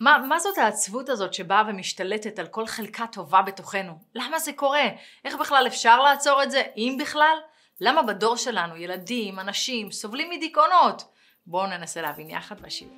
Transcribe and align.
מה, 0.00 0.18
מה 0.28 0.38
זאת 0.38 0.58
העצבות 0.58 1.08
הזאת 1.08 1.34
שבאה 1.34 1.62
ומשתלטת 1.68 2.38
על 2.38 2.46
כל 2.46 2.66
חלקה 2.66 3.06
טובה 3.06 3.42
בתוכנו? 3.42 3.92
למה 4.14 4.38
זה 4.38 4.52
קורה? 4.52 4.88
איך 5.24 5.34
בכלל 5.34 5.64
אפשר 5.66 6.02
לעצור 6.02 6.42
את 6.42 6.50
זה, 6.50 6.62
אם 6.76 6.96
בכלל? 7.00 7.36
למה 7.80 8.02
בדור 8.02 8.36
שלנו 8.36 8.76
ילדים, 8.76 9.38
אנשים, 9.38 9.90
סובלים 9.90 10.30
מדיכאונות? 10.30 11.02
בואו 11.46 11.66
ננסה 11.66 12.02
להבין 12.02 12.30
יחד 12.30 12.60
בשיעור. 12.60 12.94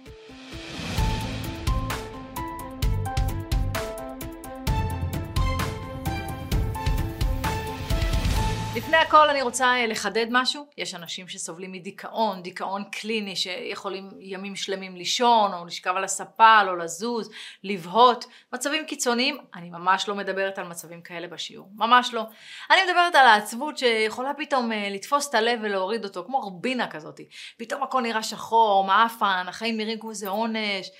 לפני 8.82 8.96
הכל 8.96 9.30
אני 9.30 9.42
רוצה 9.42 9.64
אה, 9.64 9.86
לחדד 9.86 10.26
משהו. 10.30 10.66
יש 10.78 10.94
אנשים 10.94 11.28
שסובלים 11.28 11.72
מדיכאון, 11.72 12.42
דיכאון 12.42 12.84
קליני, 12.84 13.36
שיכולים 13.36 14.10
ימים 14.20 14.56
שלמים 14.56 14.96
לישון, 14.96 15.54
או 15.54 15.64
לשכב 15.66 15.96
על 15.96 16.04
הספה, 16.04 16.62
לא 16.62 16.78
לזוז, 16.78 17.30
לבהות. 17.64 18.24
מצבים 18.52 18.84
קיצוניים, 18.86 19.38
אני 19.54 19.70
ממש 19.70 20.08
לא 20.08 20.14
מדברת 20.14 20.58
על 20.58 20.66
מצבים 20.66 21.02
כאלה 21.02 21.26
בשיעור. 21.26 21.68
ממש 21.74 22.14
לא. 22.14 22.22
אני 22.70 22.80
מדברת 22.88 23.14
על 23.14 23.26
העצבות 23.26 23.78
שיכולה 23.78 24.34
פתאום 24.34 24.72
אה, 24.72 24.88
לתפוס 24.90 25.28
את 25.28 25.34
הלב 25.34 25.58
ולהוריד 25.62 26.04
אותו, 26.04 26.24
כמו 26.26 26.40
רבינה 26.40 26.90
כזאת. 26.90 27.20
פתאום 27.56 27.82
הכל 27.82 28.00
נראה 28.00 28.22
שחור, 28.22 28.84
מעפן, 28.84 29.44
החיים 29.48 29.76
נראים 29.76 29.98
כמו 29.98 30.10
איזה 30.10 30.28
עונש. 30.28 30.90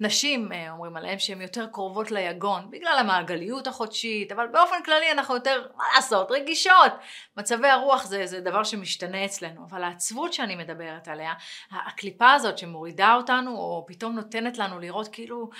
נשים 0.00 0.52
אה, 0.52 0.70
אומרים 0.70 0.96
עליהן 0.96 1.18
שהן 1.18 1.40
יותר 1.40 1.66
קרובות 1.66 2.10
ליגון 2.10 2.70
בגלל 2.70 2.96
המעגליות 2.98 3.66
החודשית, 3.66 4.32
אבל 4.32 4.46
באופן 4.46 4.82
כללי 4.84 5.12
אנחנו 5.12 5.34
יותר, 5.34 5.66
מה 5.76 5.84
לעשות, 5.94 6.30
רגישות. 6.30 6.92
מצבי 7.36 7.68
הרוח 7.68 8.04
זה, 8.04 8.26
זה 8.26 8.40
דבר 8.40 8.64
שמשתנה 8.64 9.24
אצלנו, 9.24 9.66
אבל 9.70 9.82
העצבות 9.82 10.32
שאני 10.32 10.56
מדברת 10.56 11.08
עליה, 11.08 11.32
הקליפה 11.70 12.32
הזאת 12.32 12.58
שמורידה 12.58 13.14
אותנו, 13.14 13.50
או 13.50 13.84
פתאום 13.88 14.14
נותנת 14.16 14.58
לנו 14.58 14.78
לראות 14.78 15.08
כאילו... 15.08 15.50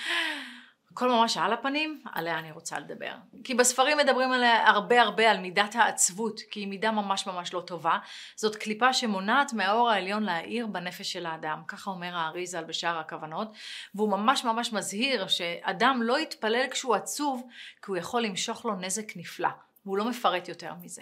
הכל 0.91 1.09
ממש 1.09 1.37
על 1.37 1.53
הפנים, 1.53 2.03
עליה 2.13 2.39
אני 2.39 2.51
רוצה 2.51 2.79
לדבר. 2.79 3.13
כי 3.43 3.53
בספרים 3.55 3.97
מדברים 3.97 4.31
עליה 4.31 4.67
הרבה 4.69 5.01
הרבה 5.01 5.31
על 5.31 5.39
מידת 5.39 5.75
העצבות, 5.75 6.39
כי 6.51 6.59
היא 6.59 6.67
מידה 6.67 6.91
ממש 6.91 7.27
ממש 7.27 7.53
לא 7.53 7.61
טובה. 7.61 7.97
זאת 8.35 8.55
קליפה 8.55 8.93
שמונעת 8.93 9.53
מהאור 9.53 9.89
העליון 9.89 10.23
להאיר 10.23 10.67
בנפש 10.67 11.13
של 11.13 11.25
האדם, 11.25 11.61
ככה 11.67 11.91
אומר 11.91 12.15
האריזל 12.15 12.63
בשער 12.63 12.97
הכוונות, 12.97 13.47
והוא 13.95 14.09
ממש 14.09 14.45
ממש 14.45 14.73
מזהיר 14.73 15.27
שאדם 15.27 15.99
לא 16.03 16.19
יתפלל 16.19 16.67
כשהוא 16.71 16.95
עצוב, 16.95 17.47
כי 17.81 17.91
הוא 17.91 17.97
יכול 17.97 18.21
למשוך 18.21 18.65
לו 18.65 18.75
נזק 18.75 19.17
נפלא. 19.17 19.49
והוא 19.85 19.97
לא 19.97 20.09
מפרט 20.09 20.47
יותר 20.47 20.73
מזה. 20.83 21.01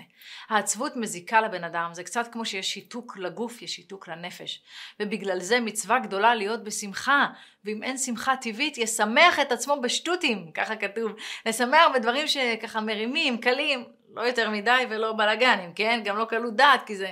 העצבות 0.49 0.95
מזיקה 0.95 1.41
לבן 1.41 1.63
אדם, 1.63 1.89
זה 1.93 2.03
קצת 2.03 2.27
כמו 2.31 2.45
שיש 2.45 2.73
שיתוק 2.73 3.17
לגוף, 3.17 3.61
יש 3.61 3.75
שיתוק 3.75 4.07
לנפש. 4.07 4.61
ובגלל 4.99 5.39
זה 5.39 5.59
מצווה 5.59 5.99
גדולה 5.99 6.35
להיות 6.35 6.63
בשמחה, 6.63 7.27
ואם 7.65 7.83
אין 7.83 7.97
שמחה 7.97 8.35
טבעית, 8.35 8.77
ישמח 8.77 9.39
את 9.39 9.51
עצמו 9.51 9.81
בשטותים, 9.81 10.51
ככה 10.51 10.75
כתוב. 10.75 11.11
לשמח 11.45 11.85
בדברים 11.95 12.27
שככה 12.27 12.81
מרימים, 12.81 13.37
קלים, 13.37 13.83
לא 14.13 14.21
יותר 14.21 14.49
מדי 14.49 14.83
ולא 14.89 15.13
בלאגנים, 15.13 15.73
כן? 15.73 16.01
גם 16.05 16.17
לא 16.17 16.25
קלות 16.25 16.55
דעת, 16.55 16.83
כי 16.85 16.95
זה... 16.95 17.11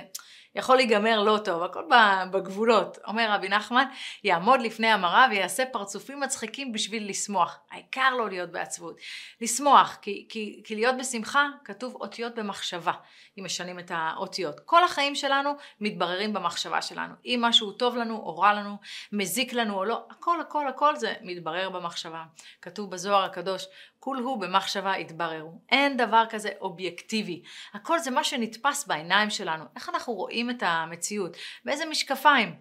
יכול 0.54 0.76
להיגמר 0.76 1.22
לא 1.22 1.38
טוב, 1.44 1.62
הכל 1.62 1.82
בגבולות. 2.30 2.98
אומר 3.06 3.30
רבי 3.30 3.48
נחמן, 3.48 3.84
יעמוד 4.24 4.60
לפני 4.60 4.86
המראה 4.86 5.26
ויעשה 5.30 5.66
פרצופים 5.66 6.20
מצחיקים 6.20 6.72
בשביל 6.72 7.10
לשמוח. 7.10 7.58
העיקר 7.70 8.10
לא 8.18 8.28
להיות 8.28 8.50
בעצבות. 8.50 8.96
לשמוח, 9.40 9.98
כי, 10.02 10.26
כי, 10.28 10.60
כי 10.64 10.74
להיות 10.74 10.94
בשמחה 10.98 11.48
כתוב 11.64 11.94
אותיות 11.94 12.34
במחשבה, 12.34 12.92
אם 13.38 13.44
משנים 13.44 13.78
את 13.78 13.90
האותיות. 13.94 14.60
כל 14.60 14.84
החיים 14.84 15.14
שלנו 15.14 15.50
מתבררים 15.80 16.32
במחשבה 16.32 16.82
שלנו. 16.82 17.14
אם 17.24 17.38
משהו 17.42 17.72
טוב 17.72 17.96
לנו 17.96 18.16
או 18.16 18.38
רע 18.38 18.52
לנו, 18.52 18.76
מזיק 19.12 19.52
לנו 19.52 19.74
או 19.74 19.84
לא, 19.84 20.06
הכל 20.10 20.40
הכל 20.40 20.68
הכל 20.68 20.96
זה 20.96 21.14
מתברר 21.22 21.70
במחשבה. 21.70 22.24
כתוב 22.62 22.90
בזוהר 22.90 23.24
הקדוש, 23.24 23.66
כול 24.00 24.18
הוא 24.18 24.40
במחשבה 24.40 24.98
יתבררו. 24.98 25.60
אין 25.70 25.96
דבר 25.96 26.24
כזה 26.30 26.50
אובייקטיבי. 26.60 27.42
הכל 27.74 27.98
זה 27.98 28.10
מה 28.10 28.24
שנתפס 28.24 28.86
בעיניים 28.86 29.30
שלנו. 29.30 29.64
איך 29.76 29.88
אנחנו 29.88 30.12
רואים 30.12 30.50
את 30.50 30.62
המציאות? 30.66 31.36
באיזה 31.64 31.86
משקפיים? 31.86 32.54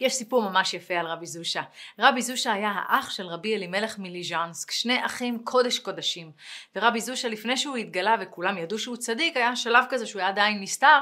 יש 0.00 0.14
סיפור 0.14 0.42
ממש 0.42 0.74
יפה 0.74 0.94
על 0.94 1.06
רבי 1.06 1.26
זושה. 1.26 1.62
רבי 1.98 2.22
זושה 2.22 2.52
היה 2.52 2.72
האח 2.74 3.10
של 3.10 3.26
רבי 3.26 3.54
אלימלך 3.54 3.98
מליז'נסק, 3.98 4.70
שני 4.70 5.06
אחים 5.06 5.38
קודש 5.44 5.78
קודשים. 5.78 6.32
ורבי 6.76 7.00
זושה 7.00 7.28
לפני 7.28 7.56
שהוא 7.56 7.76
התגלה 7.76 8.16
וכולם 8.20 8.58
ידעו 8.58 8.78
שהוא 8.78 8.96
צדיק, 8.96 9.36
היה 9.36 9.56
שלב 9.56 9.84
כזה 9.88 10.06
שהוא 10.06 10.20
היה 10.20 10.28
עדיין 10.28 10.62
נסתר, 10.62 10.98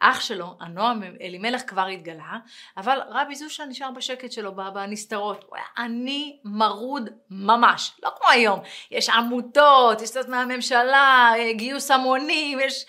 אח 0.00 0.20
שלו, 0.20 0.56
הנועם 0.60 1.02
אלימלך 1.20 1.62
כבר 1.66 1.86
התגלה, 1.86 2.36
אבל 2.76 3.00
רבי 3.10 3.34
זושה 3.34 3.64
נשאר 3.64 3.90
בשקט 3.90 4.32
שלו 4.32 4.54
בנסתרות. 4.54 5.44
הוא 5.48 5.56
היה 5.56 5.66
עני 5.78 6.38
מרוד 6.44 7.10
ממש, 7.30 7.92
לא 8.02 8.10
כמו 8.18 8.28
היום. 8.28 8.60
יש 8.90 9.08
עמותות, 9.08 10.02
יש 10.02 10.10
קצת 10.10 10.28
מהממשלה, 10.28 11.32
גיוס 11.56 11.90
המונים, 11.90 12.60
יש... 12.60 12.86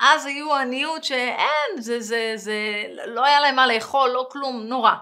אז 0.00 0.26
היו 0.26 0.54
עניות 0.54 1.04
שאין, 1.04 1.70
זה, 1.78 2.00
זה, 2.00 2.32
זה, 2.36 2.54
לא 3.06 3.24
היה 3.24 3.40
להם 3.40 3.56
מה 3.56 3.66
לאכול, 3.66 4.10
לא 4.10 4.28
כלום, 4.30 4.67
נורא. 4.68 4.92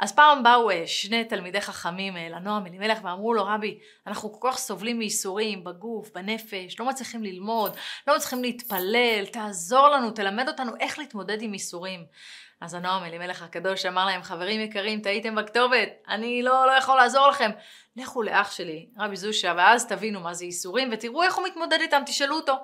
אז 0.00 0.14
פעם 0.14 0.42
באו 0.42 0.70
אה, 0.70 0.82
שני 0.86 1.24
תלמידי 1.24 1.60
חכמים 1.60 2.16
אה, 2.16 2.28
לנועם 2.28 2.66
אלימלך 2.66 2.98
ואמרו 3.02 3.34
לו 3.34 3.44
רבי 3.44 3.78
אנחנו 4.06 4.40
כל 4.40 4.50
כך 4.50 4.58
סובלים 4.58 4.98
מייסורים 4.98 5.64
בגוף, 5.64 6.10
בנפש, 6.14 6.80
לא 6.80 6.86
מצליחים 6.86 7.22
ללמוד, 7.22 7.76
לא 8.06 8.16
מצליחים 8.16 8.42
להתפלל, 8.42 9.26
תעזור 9.32 9.88
לנו, 9.88 10.10
תלמד 10.10 10.48
אותנו 10.48 10.72
איך 10.80 10.98
להתמודד 10.98 11.42
עם 11.42 11.52
ייסורים. 11.52 12.04
אז 12.60 12.74
הנועם 12.74 13.04
אלימלך 13.04 13.42
הקדוש 13.42 13.86
אמר 13.86 14.06
להם 14.06 14.22
חברים 14.22 14.60
יקרים 14.60 15.00
טעיתם 15.00 15.34
בכתובת, 15.34 15.88
אני 16.08 16.42
לא, 16.42 16.66
לא 16.66 16.72
יכול 16.72 16.96
לעזור 16.96 17.28
לכם. 17.28 17.50
לכו 17.96 18.22
לאח 18.22 18.50
שלי, 18.50 18.86
רבי 18.98 19.16
זושה, 19.16 19.54
ואז 19.56 19.86
תבינו 19.86 20.20
מה 20.20 20.34
זה 20.34 20.44
ייסורים, 20.44 20.88
ותראו 20.92 21.22
איך 21.22 21.34
הוא 21.34 21.46
מתמודד 21.46 21.78
איתם, 21.80 22.02
תשאלו 22.06 22.36
אותו. 22.36 22.54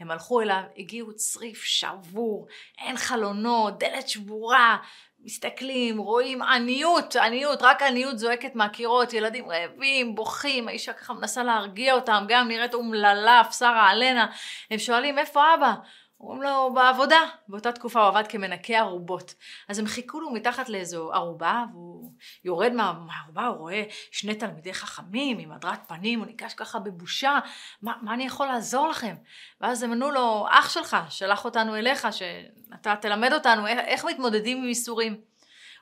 הם 0.00 0.10
הלכו 0.10 0.40
אליו, 0.40 0.62
הגיעו 0.76 1.12
צריף 1.14 1.62
שבור, 1.62 2.46
אין 2.78 2.96
חלונות, 2.96 3.78
דלת 3.78 4.08
שבורה, 4.08 4.76
מסתכלים, 5.24 5.98
רואים 5.98 6.42
עניות, 6.42 7.16
עניות, 7.16 7.62
רק 7.62 7.82
עניות 7.82 8.18
זועקת 8.18 8.54
מהקירות, 8.54 9.12
ילדים 9.12 9.50
רעבים, 9.50 10.14
בוכים, 10.14 10.68
האישה 10.68 10.92
ככה 10.92 11.14
מנסה 11.14 11.42
להרגיע 11.42 11.94
אותם, 11.94 12.24
גם 12.28 12.48
נראית 12.48 12.74
אומללה, 12.74 13.42
פסרה 13.48 13.90
עלנה, 13.90 14.26
הם 14.70 14.78
שואלים 14.78 15.18
איפה 15.18 15.54
אבא? 15.54 15.74
אומרים 16.20 16.42
לו 16.42 16.74
בעבודה, 16.74 17.20
באותה 17.48 17.72
תקופה 17.72 18.00
הוא 18.00 18.08
עבד 18.08 18.26
כמנקה 18.28 18.78
ערובות. 18.78 19.34
אז 19.68 19.78
הם 19.78 19.86
חיכו 19.86 20.20
לו 20.20 20.30
מתחת 20.30 20.68
לאיזו 20.68 21.12
ערובה, 21.12 21.64
והוא 21.72 22.12
יורד 22.44 22.72
מהערובה, 22.72 23.46
הוא 23.46 23.56
רואה 23.56 23.82
שני 24.10 24.34
תלמידי 24.34 24.74
חכמים 24.74 25.38
עם 25.38 25.52
הדרת 25.52 25.88
פנים, 25.88 26.18
הוא 26.18 26.26
ניגש 26.26 26.54
ככה 26.54 26.78
בבושה, 26.78 27.38
מה, 27.82 27.92
מה 28.02 28.14
אני 28.14 28.26
יכול 28.26 28.46
לעזור 28.46 28.88
לכם? 28.88 29.16
ואז 29.60 29.82
הם 29.82 29.92
ענו 29.92 30.10
לו, 30.10 30.46
אח 30.50 30.68
שלך 30.68 30.96
שלח 31.08 31.44
אותנו 31.44 31.76
אליך, 31.76 32.08
שאתה 32.10 32.96
תלמד 32.96 33.32
אותנו 33.32 33.66
איך, 33.66 33.78
איך 33.78 34.04
מתמודדים 34.04 34.58
עם 34.58 34.68
איסורים. 34.68 35.20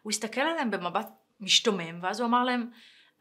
הוא 0.02 0.10
הסתכל 0.10 0.40
עליהם 0.40 0.70
במבט 0.70 1.08
משתומם, 1.40 1.98
ואז 2.02 2.20
הוא 2.20 2.28
אמר 2.28 2.44
להם, 2.44 2.70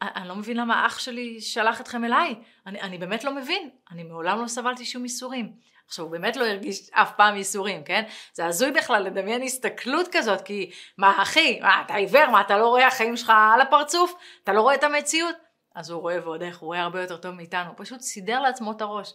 אני 0.02 0.28
לא 0.28 0.34
מבין 0.34 0.56
למה 0.56 0.86
אח 0.86 0.98
שלי 0.98 1.40
שלח 1.40 1.80
אתכם 1.80 2.04
אליי, 2.04 2.34
אני, 2.66 2.80
אני 2.80 2.98
באמת 2.98 3.24
לא 3.24 3.34
מבין, 3.34 3.70
אני 3.90 4.02
מעולם 4.02 4.42
לא 4.42 4.46
סבלתי 4.46 4.84
שום 4.84 5.04
איסורים. 5.04 5.52
עכשיו 5.86 6.04
הוא 6.04 6.12
באמת 6.12 6.36
לא 6.36 6.46
הרגיש 6.46 6.90
אף 6.90 7.12
פעם 7.16 7.36
ייסורים, 7.36 7.84
כן? 7.84 8.04
זה 8.34 8.46
הזוי 8.46 8.70
בכלל 8.70 9.02
לדמיין 9.02 9.42
הסתכלות 9.42 10.08
כזאת, 10.12 10.40
כי 10.40 10.70
מה 10.98 11.22
אחי, 11.22 11.60
מה 11.60 11.82
אתה 11.86 11.94
עיוור, 11.94 12.26
מה 12.30 12.40
אתה 12.40 12.58
לא 12.58 12.66
רואה 12.66 12.86
החיים 12.86 13.16
שלך 13.16 13.32
על 13.54 13.60
הפרצוף? 13.60 14.14
אתה 14.44 14.52
לא 14.52 14.60
רואה 14.60 14.74
את 14.74 14.84
המציאות? 14.84 15.36
אז 15.74 15.90
הוא 15.90 16.00
רואה 16.00 16.18
ועוד 16.22 16.42
איך, 16.42 16.58
הוא 16.58 16.66
רואה 16.66 16.80
הרבה 16.80 17.02
יותר 17.02 17.16
טוב 17.16 17.34
מאיתנו, 17.34 17.68
הוא 17.68 17.74
פשוט 17.78 18.00
סידר 18.00 18.40
לעצמו 18.40 18.72
את 18.72 18.80
הראש. 18.80 19.12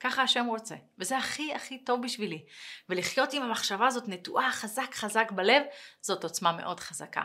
ככה 0.00 0.22
השם 0.22 0.46
רוצה, 0.46 0.74
וזה 0.98 1.16
הכי 1.16 1.54
הכי 1.54 1.78
טוב 1.78 2.02
בשבילי. 2.02 2.44
ולחיות 2.88 3.32
עם 3.32 3.42
המחשבה 3.42 3.86
הזאת 3.86 4.08
נטועה 4.08 4.52
חזק 4.52 4.94
חזק 4.94 5.30
בלב, 5.30 5.62
זאת 6.00 6.24
עוצמה 6.24 6.52
מאוד 6.52 6.80
חזקה. 6.80 7.22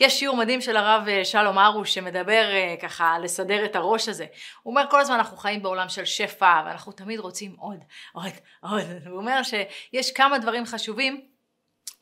יש 0.00 0.18
שיעור 0.18 0.36
מדהים 0.36 0.60
של 0.60 0.76
הרב 0.76 1.08
אה, 1.08 1.24
שלום 1.24 1.58
ארוש 1.58 1.94
שמדבר 1.94 2.50
אה, 2.52 2.74
ככה 2.82 3.18
לסדר 3.18 3.64
את 3.64 3.76
הראש 3.76 4.08
הזה. 4.08 4.26
הוא 4.62 4.70
אומר 4.70 4.90
כל 4.90 5.00
הזמן 5.00 5.14
אנחנו 5.14 5.36
חיים 5.36 5.62
בעולם 5.62 5.88
של 5.88 6.04
שפע 6.04 6.62
ואנחנו 6.66 6.92
תמיד 6.92 7.20
רוצים 7.20 7.56
עוד, 7.58 7.84
עוד, 8.12 8.32
עוד. 8.60 8.82
הוא 9.06 9.16
אומר 9.16 9.40
שיש 9.42 10.12
כמה 10.12 10.38
דברים 10.38 10.66
חשובים 10.66 11.26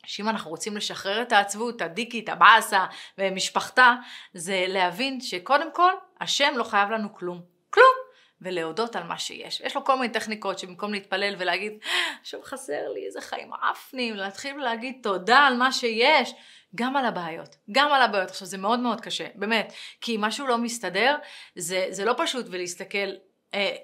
שאם 0.05 0.29
אנחנו 0.29 0.49
רוצים 0.49 0.77
לשחרר 0.77 1.21
את 1.21 1.31
העצבות, 1.31 1.81
הדיקית, 1.81 2.29
הבאסה 2.29 2.85
ומשפחתה, 3.17 3.95
זה 4.33 4.65
להבין 4.67 5.21
שקודם 5.21 5.73
כל 5.73 5.91
השם 6.21 6.53
לא 6.55 6.63
חייב 6.63 6.89
לנו 6.89 7.15
כלום. 7.15 7.41
כלום. 7.69 7.98
ולהודות 8.41 8.95
על 8.95 9.03
מה 9.03 9.19
שיש. 9.19 9.61
יש 9.61 9.75
לו 9.75 9.83
כל 9.83 9.99
מיני 9.99 10.13
טכניקות 10.13 10.59
שבמקום 10.59 10.91
להתפלל 10.93 11.35
ולהגיד, 11.37 11.73
עכשיו 12.21 12.39
חסר 12.43 12.89
לי 12.93 13.05
איזה 13.05 13.21
חיים 13.21 13.53
עפנים, 13.53 14.15
להתחיל 14.15 14.57
להגיד 14.57 14.99
תודה 15.03 15.37
על 15.37 15.57
מה 15.57 15.71
שיש. 15.71 16.33
גם 16.75 16.95
על 16.95 17.05
הבעיות, 17.05 17.55
גם 17.71 17.91
על 17.91 18.01
הבעיות. 18.01 18.29
עכשיו 18.29 18.47
זה 18.47 18.57
מאוד 18.57 18.79
מאוד 18.79 19.01
קשה, 19.01 19.27
באמת, 19.35 19.73
כי 20.01 20.15
אם 20.15 20.21
משהו 20.21 20.47
לא 20.47 20.57
מסתדר, 20.57 21.15
זה, 21.55 21.85
זה 21.89 22.05
לא 22.05 22.13
פשוט 22.17 22.45
ולהסתכל, 22.49 23.09
אה, 23.53 23.75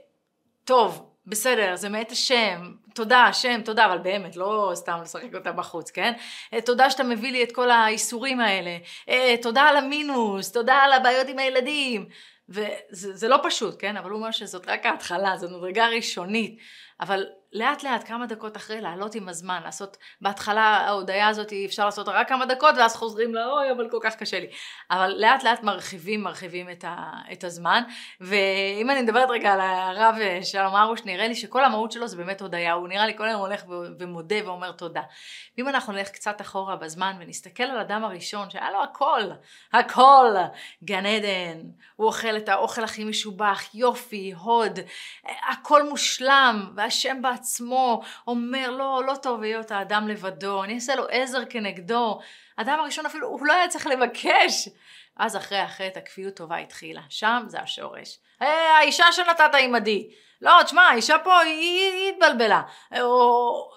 טוב, 0.63 1.15
בסדר, 1.27 1.75
זה 1.75 1.89
מאת 1.89 2.11
השם, 2.11 2.71
תודה, 2.93 3.23
השם, 3.23 3.61
תודה, 3.65 3.85
אבל 3.85 3.97
באמת, 3.97 4.35
לא 4.35 4.71
סתם 4.75 4.99
לשחק 5.01 5.35
אותה 5.35 5.51
בחוץ, 5.51 5.91
כן? 5.91 6.13
אה, 6.53 6.61
תודה 6.61 6.89
שאתה 6.89 7.03
מביא 7.03 7.31
לי 7.31 7.43
את 7.43 7.51
כל 7.51 7.71
האיסורים 7.71 8.39
האלה, 8.39 8.77
אה, 9.09 9.35
תודה 9.41 9.61
על 9.61 9.77
המינוס, 9.77 10.51
תודה 10.51 10.75
על 10.75 10.93
הבעיות 10.93 11.27
עם 11.27 11.39
הילדים, 11.39 12.07
וזה 12.49 13.27
לא 13.27 13.37
פשוט, 13.43 13.75
כן? 13.79 13.97
אבל 13.97 14.09
הוא 14.09 14.17
אומר 14.17 14.31
שזאת 14.31 14.67
רק 14.67 14.85
ההתחלה, 14.85 15.37
זו 15.37 15.49
מדרגה 15.49 15.87
ראשונית, 15.87 16.57
אבל 17.01 17.25
לאט 17.55 17.83
לאט, 17.83 18.07
כמה 18.07 18.25
דקות 18.25 18.57
אחרי, 18.57 18.81
לעלות 18.81 19.15
עם 19.15 19.29
הזמן, 19.29 19.61
לעשות, 19.63 19.97
בהתחלה 20.21 20.61
ההודיה 20.61 21.27
הזאת 21.27 21.53
אפשר 21.65 21.85
לעשות 21.85 22.07
רק 22.07 22.29
כמה 22.29 22.45
דקות 22.45 22.75
ואז 22.77 22.95
חוזרים 22.95 23.35
לאוי, 23.35 23.71
אבל 23.71 23.89
כל 23.89 23.99
כך 24.01 24.15
קשה 24.15 24.39
לי. 24.39 24.47
אבל 24.91 25.15
לאט 25.17 25.43
לאט 25.43 25.63
מרחיבים, 25.63 26.23
מרחיבים 26.23 26.69
את, 26.69 26.83
ה, 26.87 27.11
את 27.31 27.43
הזמן. 27.43 27.83
ואם 28.21 28.89
אני 28.89 29.01
מדברת 29.01 29.29
רגע 29.29 29.53
על 29.53 29.61
הרב 29.61 30.15
שלום 30.43 30.75
ארוש, 30.75 31.01
נראה 31.05 31.27
לי 31.27 31.35
שכל 31.35 31.63
המהות 31.63 31.91
שלו 31.91 32.07
זה 32.07 32.17
באמת 32.17 32.41
הודיה, 32.41 32.73
הוא 32.73 32.87
נראה 32.87 33.05
לי 33.05 33.17
כל 33.17 33.27
היום 33.27 33.41
הולך 33.41 33.63
ומודה 33.99 34.35
ואומר 34.45 34.71
תודה. 34.71 35.01
ואם 35.57 35.69
אנחנו 35.69 35.93
נלך 35.93 36.09
קצת 36.09 36.41
אחורה 36.41 36.75
בזמן 36.75 37.15
ונסתכל 37.19 37.63
על 37.63 37.79
אדם 37.79 38.03
הראשון 38.03 38.49
שהיה 38.49 38.71
לו 38.71 38.83
הכל, 38.83 39.21
הכל, 39.73 40.33
גן 40.83 41.05
עדן, 41.05 41.61
הוא 41.95 42.07
אוכל 42.07 42.37
את 42.37 42.49
האוכל 42.49 42.83
הכי 42.83 43.03
משובח, 43.03 43.61
יופי, 43.73 44.33
הוד, 44.37 44.79
הכל 45.49 45.89
מושלם, 45.89 46.71
והשם 46.75 47.21
בעצמו. 47.21 47.44
עצמו 47.45 48.01
אומר 48.27 48.71
לא, 48.71 49.03
לא 49.07 49.15
טוב 49.15 49.43
היות 49.43 49.71
האדם 49.71 50.07
לבדו, 50.07 50.63
אני 50.63 50.75
אעשה 50.75 50.95
לו 50.95 51.05
עזר 51.09 51.45
כנגדו. 51.49 52.19
האדם 52.57 52.79
הראשון 52.79 53.05
אפילו, 53.05 53.27
הוא 53.27 53.45
לא 53.45 53.53
היה 53.53 53.67
צריך 53.67 53.87
לבקש. 53.87 54.69
אז 55.17 55.37
אחרי 55.37 55.57
החטא 55.57 55.99
הכפיות 55.99 56.35
טובה 56.35 56.57
התחילה, 56.57 57.01
שם 57.09 57.43
זה 57.47 57.59
השורש. 57.59 58.19
Hey, 58.41 58.45
אה, 58.45 58.77
האישה 58.77 59.11
שנתת 59.11 59.55
עימדי. 59.55 60.09
לא, 60.41 60.51
תשמע, 60.63 60.81
האישה 60.81 61.17
פה 61.23 61.39
היא, 61.39 61.59
היא, 61.59 61.91
היא 61.91 62.13
התבלבלה. 62.13 62.61
או 63.01 63.71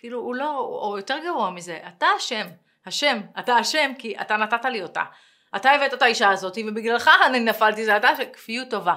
כאילו, 0.00 0.20
הוא 0.20 0.34
לא, 0.34 0.58
או 0.58 0.94
יותר 0.96 1.18
גרוע 1.24 1.50
מזה, 1.50 1.78
אתה 1.88 2.06
אשם. 2.16 2.46
השם, 2.86 3.20
אתה 3.38 3.60
אשם 3.60 3.92
כי 3.98 4.14
אתה 4.20 4.36
נתת 4.36 4.64
לי 4.64 4.82
אותה. 4.82 5.02
אתה 5.56 5.70
הבאת 5.70 5.94
את 5.94 6.02
האישה 6.02 6.30
הזאת 6.30 6.58
ובגללך 6.66 7.10
אני 7.26 7.40
נפלתי, 7.40 7.84
זה 7.84 7.96
אתה, 7.96 8.08
כפיות 8.32 8.70
טובה. 8.70 8.94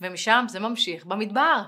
ומשם 0.00 0.44
זה 0.48 0.60
ממשיך 0.60 1.04
במדבר. 1.04 1.62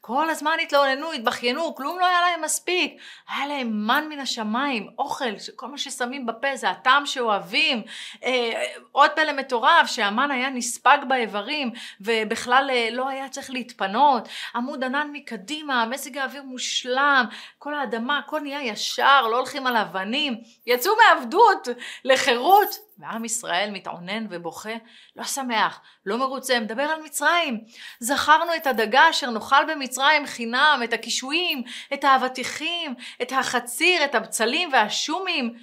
כל 0.00 0.30
הזמן 0.30 0.56
התלוננו, 0.62 1.12
התבכיינו, 1.12 1.74
כלום 1.74 1.98
לא 1.98 2.06
היה 2.06 2.20
להם 2.20 2.42
מספיק. 2.42 2.96
היה 3.28 3.46
להם 3.46 3.86
מן 3.86 4.04
מן 4.08 4.18
השמיים, 4.18 4.90
אוכל, 4.98 5.24
כל 5.56 5.68
מה 5.68 5.78
ששמים 5.78 6.26
בפה 6.26 6.56
זה 6.56 6.70
הטעם 6.70 7.06
שאוהבים. 7.06 7.82
אה, 8.24 8.64
עוד 8.92 9.10
פלא 9.10 9.32
מטורף, 9.32 9.86
שהמן 9.86 10.30
היה 10.30 10.50
נספג 10.50 10.98
באיברים, 11.08 11.70
ובכלל 12.00 12.70
אה, 12.70 12.88
לא 12.92 13.08
היה 13.08 13.28
צריך 13.28 13.50
להתפנות. 13.50 14.28
עמוד 14.54 14.84
ענן 14.84 15.08
מקדימה, 15.12 15.86
מזג 15.86 16.18
האוויר 16.18 16.42
מושלם, 16.42 17.24
כל 17.58 17.74
האדמה, 17.74 18.18
הכל 18.18 18.40
נהיה 18.40 18.62
ישר, 18.62 19.22
לא 19.22 19.36
הולכים 19.36 19.66
על 19.66 19.76
אבנים. 19.76 20.40
יצאו 20.66 20.92
מעבדות 20.96 21.68
לחירות. 22.04 22.91
ועם 23.02 23.24
ישראל 23.24 23.70
מתעונן 23.72 24.26
ובוכה, 24.30 24.74
לא 25.16 25.24
שמח, 25.24 25.80
לא 26.06 26.18
מרוצה, 26.18 26.60
מדבר 26.60 26.82
על 26.82 27.02
מצרים. 27.02 27.64
זכרנו 28.00 28.56
את 28.56 28.66
הדגה 28.66 29.10
אשר 29.10 29.30
נאכל 29.30 29.64
במצרים 29.68 30.26
חינם, 30.26 30.80
את 30.84 30.92
הקישואים, 30.92 31.62
את 31.94 32.04
האבטיחים, 32.04 32.94
את 33.22 33.32
החציר, 33.32 34.04
את 34.04 34.14
הבצלים 34.14 34.72
והשומים, 34.72 35.54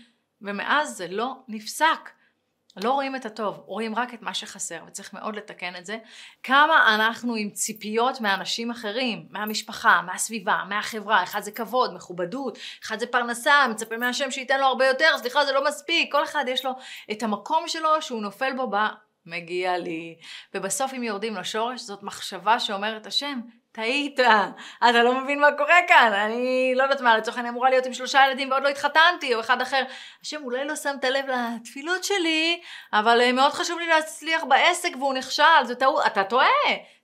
ומאז 0.42 0.98
זה 0.98 1.08
לא 1.08 1.36
נפסק. 1.48 2.19
לא 2.84 2.92
רואים 2.92 3.16
את 3.16 3.26
הטוב, 3.26 3.64
רואים 3.66 3.96
רק 3.96 4.14
את 4.14 4.22
מה 4.22 4.34
שחסר, 4.34 4.80
וצריך 4.88 5.14
מאוד 5.14 5.36
לתקן 5.36 5.76
את 5.76 5.86
זה. 5.86 5.98
כמה 6.44 6.96
אנחנו 6.96 7.36
עם 7.36 7.50
ציפיות 7.50 8.22
מאנשים 8.22 8.72
אחרים, 8.72 9.26
מהמשפחה, 9.30 10.02
מהסביבה, 10.02 10.64
מהחברה, 10.70 11.24
אחד 11.24 11.42
זה 11.42 11.52
כבוד, 11.52 11.94
מכובדות, 11.94 12.58
אחד 12.84 13.00
זה 13.00 13.08
פרנסה, 13.08 13.68
מצפה 13.70 13.98
מהשם 13.98 14.32
שייתן 14.32 14.60
לו 14.60 14.66
הרבה 14.66 14.88
יותר, 14.88 15.18
סליחה 15.18 15.46
זה 15.46 15.52
לא 15.52 15.66
מספיק, 15.68 16.12
כל 16.12 16.24
אחד 16.24 16.46
יש 16.48 16.66
לו 16.66 16.72
את 17.12 17.24
המקום 17.24 17.68
שלו 17.68 18.02
שהוא 18.02 18.22
נופל 18.22 18.54
בו 18.54 18.68
ב... 18.72 18.76
מגיע 19.26 19.78
לי. 19.78 20.16
ובסוף 20.54 20.94
אם 20.94 21.04
יורדים 21.04 21.36
לשורש, 21.36 21.82
זאת 21.82 22.04
מחשבה 22.04 22.60
שאומרת 22.60 23.08
השם, 23.08 23.40
טעית, 23.72 24.20
אתה 24.90 25.04
לא 25.04 25.22
מבין 25.22 25.40
מה 25.40 25.52
קורה 25.58 25.80
כאן, 25.88 26.14
אני 26.14 26.74
לא 26.76 26.84
יודעת 26.84 27.02
מה, 27.02 27.18
לצורך 27.18 27.38
העניין 27.38 27.54
אמורה 27.54 27.70
להיות 27.70 27.86
עם 27.86 27.94
שלושה 27.94 28.26
ילדים 28.28 28.52
ועוד 28.52 28.64
לא 28.64 28.70
התחתנתי, 28.70 29.36
או 29.36 29.40
אחד 29.40 29.62
אחר. 29.62 29.84
השם, 30.22 30.44
אולי 30.44 30.66
לא 30.66 30.76
שמת 30.76 31.04
לב 31.04 31.26
לתפילות 31.26 32.04
שלי, 32.04 32.62
אבל 32.94 33.22
אה, 33.22 33.32
מאוד 33.32 33.52
חשוב 33.52 33.80
לי 33.80 33.88
להצליח 33.88 34.44
בעסק 34.44 34.90
והוא 35.00 35.14
נכשל, 35.14 35.64
זה 35.64 35.76
טעות, 35.76 36.06
אתה 36.06 36.24
טועה. 36.24 36.48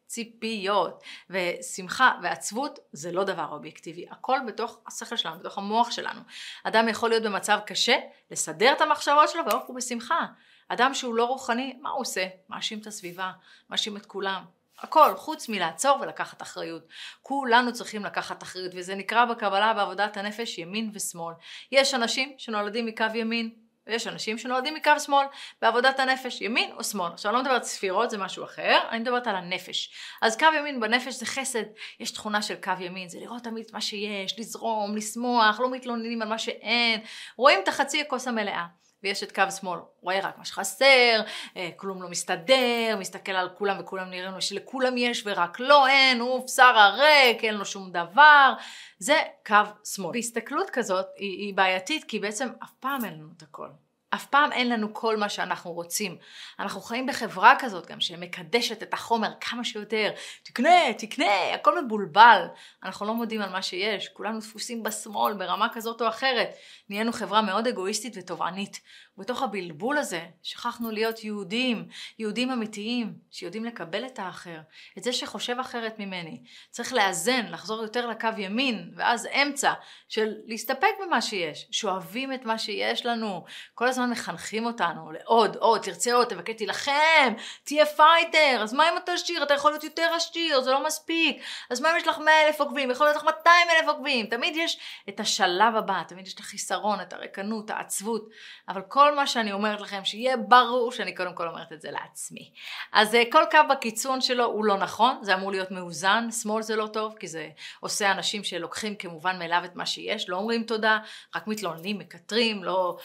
ציפיות 0.08 1.04
ושמחה 1.30 2.12
ועצבות 2.24 2.80
זה 2.92 3.12
לא 3.12 3.24
דבר 3.24 3.48
אובייקטיבי, 3.52 4.06
הכל 4.12 4.40
בתוך 4.48 4.80
השכל 4.88 5.16
שלנו, 5.16 5.40
בתוך 5.40 5.58
המוח 5.58 5.92
שלנו. 5.92 6.22
אדם 6.64 6.88
יכול 6.90 7.10
להיות 7.10 7.24
במצב 7.24 7.60
קשה, 7.66 7.96
לסדר 8.32 8.74
את 8.74 8.82
המחשבות 8.82 9.30
שלו 9.30 9.46
והוא 9.46 9.76
בשמחה. 9.76 10.26
אדם 10.68 10.94
שהוא 10.94 11.16
לא 11.16 11.26
רוחני, 11.26 11.78
מה 11.82 11.90
הוא 11.90 12.02
עושה? 12.02 12.28
מאשים 12.50 12.80
את 12.80 12.88
הסביבה, 12.88 13.32
מאשים 13.70 13.98
את 13.98 14.06
כולם. 14.06 14.55
הכל, 14.80 15.16
חוץ 15.16 15.50
מלעצור 15.50 15.98
ולקחת 16.02 16.42
אחריות. 16.42 16.84
כולנו 17.22 17.74
צריכים 17.74 18.06
לקחת 18.06 18.44
אחריות, 18.44 18.72
וזה 18.76 18.96
נקרא 18.96 19.26
בקבלה 19.26 19.74
בעבודת 19.74 20.18
הנפש 20.18 20.58
ימין 20.58 20.90
ושמאל. 20.94 21.34
יש 21.72 21.94
אנשים 21.94 22.34
שנולדים 22.38 22.86
מקו 22.86 23.06
ימין, 23.14 23.50
ויש 23.88 24.08
אנשים 24.08 24.38
שנולדים 24.38 24.74
מקו 24.74 24.92
שמאל 25.00 25.26
בעבודת 25.62 26.00
הנפש, 26.00 26.42
ימין 26.42 26.72
או 26.72 26.84
שמאל. 26.84 27.12
עכשיו 27.14 27.32
אני 27.32 27.38
לא 27.38 27.44
מדברת 27.44 27.64
ספירות, 27.64 28.10
זה 28.10 28.18
משהו 28.18 28.44
אחר, 28.44 28.80
אני 28.90 29.00
מדברת 29.00 29.28
על 29.28 29.36
הנפש. 29.36 29.94
אז 30.22 30.38
קו 30.38 30.46
ימין 30.58 30.80
בנפש 30.80 31.14
זה 31.14 31.26
חסד, 31.26 31.64
יש 32.00 32.12
תכונה 32.12 32.42
של 32.42 32.56
קו 32.56 32.72
ימין, 32.80 33.10
זה 33.10 33.20
לראות 33.20 33.44
תמיד 33.44 33.66
את 33.66 33.74
מה 33.74 33.82
שיש, 33.82 34.40
לזרום, 34.40 34.96
לשמוח, 34.96 35.60
לא 35.60 35.72
מתלוננים 35.72 36.22
על 36.22 36.28
מה 36.28 36.40
שאין, 36.40 37.02
רואים 37.38 37.60
את 37.64 37.68
החצי 37.68 38.02
הכוס 38.02 38.28
המלאה. 38.28 38.66
ויש 39.06 39.24
את 39.24 39.32
קו 39.32 39.44
שמאל, 39.60 39.80
רואה 40.02 40.20
רק 40.20 40.38
מה 40.38 40.46
שחסר, 40.46 41.22
אה, 41.58 41.70
כלום 41.76 42.02
לא 42.02 42.10
מסתדר, 42.10 42.96
מסתכל 43.00 43.32
על 43.32 43.50
כולם 43.58 43.78
וכולם 43.80 44.10
נראים 44.10 44.32
לו 44.32 44.42
שלכולם 44.42 44.98
יש 44.98 45.24
ורק 45.26 45.60
לא 45.60 45.88
אין, 45.88 46.20
הוא 46.20 46.46
בשר 46.46 46.64
הריק, 46.64 47.44
אין 47.44 47.56
לו 47.56 47.66
שום 47.66 47.92
דבר, 47.92 48.54
זה 49.00 49.22
קו 49.46 49.56
שמאל. 49.84 50.12
והסתכלות 50.14 50.70
כזאת 50.70 51.06
היא, 51.18 51.40
היא 51.40 51.54
בעייתית 51.54 52.04
כי 52.04 52.20
בעצם 52.20 52.48
אף 52.64 52.72
פעם 52.80 53.06
אין 53.06 53.14
לנו 53.14 53.30
את 53.38 53.42
הכל. 53.42 53.68
אף 54.16 54.26
פעם 54.26 54.52
אין 54.52 54.70
לנו 54.70 54.94
כל 54.94 55.18
מה 55.18 55.30
שאנחנו 55.30 55.72
רוצים. 55.72 56.18
אנחנו 56.60 56.82
חיים 56.82 57.06
בחברה 57.06 57.54
כזאת 57.60 57.88
גם 57.88 58.00
שמקדשת 58.00 58.84
את 58.84 58.94
החומר 58.94 59.30
כמה 59.42 59.64
שיותר. 59.64 60.12
תקנה, 60.44 60.94
תקנה, 60.98 61.54
הכל 61.54 61.86
מבולבל. 61.86 62.46
אנחנו 62.84 63.06
לא 63.06 63.14
מודים 63.14 63.42
על 63.42 63.50
מה 63.50 63.62
שיש, 63.62 64.10
כולנו 64.10 64.40
דפוסים 64.40 64.84
בשמאל 64.84 65.34
ברמה 65.34 65.68
כזאת 65.74 66.02
או 66.02 66.08
אחרת. 66.08 66.50
נהיינו 66.90 67.14
חברה 67.14 67.42
מאוד 67.42 67.68
אגואיסטית 67.68 68.14
ותובענית. 68.18 68.82
ובתוך 69.18 69.42
הבלבול 69.42 69.98
הזה 69.98 70.26
שכחנו 70.44 70.92
להיות 70.92 71.24
יהודים, 71.24 71.88
יהודים 72.20 72.52
אמיתיים, 72.52 73.14
שיודעים 73.32 73.66
לקבל 73.66 74.06
את 74.06 74.20
האחר, 74.20 74.60
את 74.98 75.04
זה 75.04 75.14
שחושב 75.14 75.56
אחרת 75.60 76.00
ממני. 76.00 76.42
צריך 76.72 76.94
לאזן, 76.94 77.46
לחזור 77.50 77.82
יותר 77.82 78.08
לקו 78.08 78.28
ימין, 78.38 78.92
ואז 78.96 79.28
אמצע 79.42 79.74
של 80.08 80.34
להסתפק 80.46 80.92
במה 81.02 81.22
שיש, 81.22 81.68
שאוהבים 81.72 82.34
את 82.34 82.46
מה 82.46 82.58
שיש 82.58 83.06
לנו. 83.06 83.46
כל 83.74 83.88
הזמן 83.88 84.10
מחנכים 84.10 84.66
אותנו 84.66 85.12
לעוד, 85.12 85.56
עוד, 85.56 85.82
תרצה 85.82 86.14
עוד, 86.14 86.28
תבקש, 86.28 86.56
תילחם, 86.56 87.34
תהיה 87.64 87.86
fighter, 87.86 88.60
אז 88.64 88.74
מה 88.74 88.90
אם 88.90 88.98
אתה 88.98 89.14
עשיר? 89.14 89.44
אתה 89.44 89.54
יכול 89.54 89.72
להיות 89.72 89.84
יותר 89.84 90.12
עשיר, 90.16 90.62
זה 90.62 90.72
לא 90.72 90.86
מספיק. 90.86 91.44
אז 91.70 91.82
מה 91.82 91.92
אם 91.92 91.98
יש 91.98 92.08
לך 92.08 92.18
100 92.18 92.48
אלף 92.48 92.60
עוקבים? 92.60 92.92
יכול 92.92 93.08
להיות 93.08 93.18
לך 93.18 93.24
200 93.24 93.68
אלף 93.70 93.88
עוקבים. 93.88 94.26
תמיד 94.26 94.56
יש 94.56 94.80
את 95.10 95.20
השלב 95.20 95.76
הבא, 95.76 96.02
תמיד 96.08 96.28
יש 96.28 96.34
את 96.34 96.40
החיסרון, 96.40 97.02
את 97.02 97.14
הריקנות, 97.14 97.70
העצבות, 97.70 98.30
אבל 98.70 98.82
כל 98.82 99.05
כל 99.06 99.16
מה 99.16 99.28
שאני 99.28 99.52
אומרת 99.52 99.82
לכם, 99.82 100.06
שיהיה 100.06 100.38
ברור 100.38 100.92
שאני 100.92 101.16
קודם 101.16 101.34
כל 101.34 101.48
אומרת 101.48 101.74
את 101.74 101.82
זה 101.82 101.92
לעצמי. 101.92 102.52
אז 102.92 103.16
אה, 103.16 103.24
כל 103.32 103.44
קו 103.52 103.58
בקיצון 103.70 104.22
שלו 104.22 104.46
הוא 104.46 104.66
לא 104.66 104.78
נכון, 104.78 105.18
זה 105.22 105.34
אמור 105.36 105.52
להיות 105.52 105.72
מאוזן, 105.72 106.32
שמאל 106.32 106.62
זה 106.62 106.76
לא 106.76 106.88
טוב, 106.88 107.16
כי 107.20 107.28
זה 107.28 107.50
עושה 107.80 108.12
אנשים 108.12 108.44
שלוקחים 108.44 108.96
כמובן 108.96 109.40
מאליו 109.40 109.62
את 109.66 109.76
מה 109.76 109.86
שיש, 109.86 110.30
לא 110.30 110.38
אומרים 110.38 110.64
תודה, 110.64 111.00
רק 111.36 111.48
מתלוננים, 111.48 112.00
מקטרים, 112.00 112.64
לא, 112.64 112.98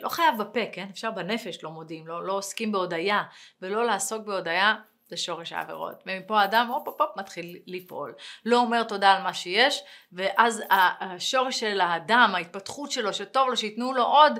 לא 0.00 0.08
חייב 0.08 0.38
בפה, 0.38 0.60
כן? 0.72 0.86
אפשר 0.92 1.10
בנפש 1.10 1.64
לא 1.64 1.70
מודים, 1.70 2.06
לא, 2.06 2.26
לא 2.26 2.32
עוסקים 2.32 2.72
בהודיה, 2.72 3.22
ולא 3.62 3.86
לעסוק 3.86 4.26
בהודיה 4.26 4.74
זה 5.08 5.16
שורש 5.16 5.52
העבירות. 5.52 6.02
ומפה 6.06 6.40
האדם 6.40 6.66
הופ 6.66 6.88
הופ 6.88 7.00
הופ 7.00 7.10
מתחיל 7.16 7.58
ליפול. 7.66 8.14
לא 8.44 8.56
אומר 8.56 8.82
תודה 8.82 9.12
על 9.12 9.22
מה 9.22 9.34
שיש, 9.34 9.82
ואז 10.12 10.62
השורש 11.00 11.60
של 11.60 11.80
האדם, 11.80 12.32
ההתפתחות 12.34 12.90
שלו, 12.90 13.12
שטוב 13.12 13.48
לו, 13.48 13.56
שייתנו 13.56 13.92
לו 13.92 14.02
עוד, 14.02 14.38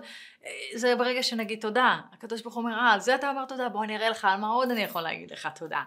זה 0.75 0.97
ברגע 0.97 1.23
שנגיד 1.23 1.61
תודה. 1.61 2.01
הקדוש 2.13 2.43
ברוך 2.43 2.55
הוא 2.55 2.65
אומר, 2.65 2.79
אה, 2.79 2.93
על 2.93 3.01
זה 3.01 3.15
אתה 3.15 3.31
אומר 3.31 3.45
תודה, 3.45 3.69
בוא 3.69 3.85
אני 3.85 3.97
אראה 3.97 4.09
לך 4.09 4.25
על 4.25 4.41
מה 4.41 4.49
עוד 4.49 4.71
אני 4.71 4.83
יכול 4.83 5.03
להגיד 5.03 5.31
לך 5.31 5.49
תודה. 5.55 5.83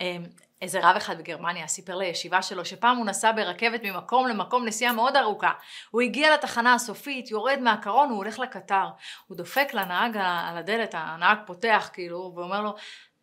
אמ, 0.00 0.24
איזה 0.62 0.80
רב 0.82 0.96
אחד 0.96 1.18
בגרמניה 1.18 1.66
סיפר 1.66 1.96
לישיבה 1.96 2.42
שלו 2.42 2.64
שפעם 2.64 2.96
הוא 2.96 3.06
נסע 3.06 3.32
ברכבת 3.32 3.80
ממקום 3.82 4.28
למקום 4.28 4.64
נסיעה 4.64 4.92
מאוד 4.92 5.16
ארוכה. 5.16 5.52
הוא 5.90 6.00
הגיע 6.00 6.34
לתחנה 6.34 6.74
הסופית, 6.74 7.30
יורד 7.30 7.58
מהקרון, 7.60 8.08
הוא 8.08 8.16
הולך 8.16 8.38
לקטר. 8.38 8.86
הוא 9.26 9.36
דופק 9.36 9.74
לנהג 9.74 10.16
על 10.16 10.58
הדלת, 10.58 10.94
הנהג 10.98 11.38
פותח 11.46 11.90
כאילו, 11.92 12.32
ואומר 12.36 12.60
לו, 12.60 12.74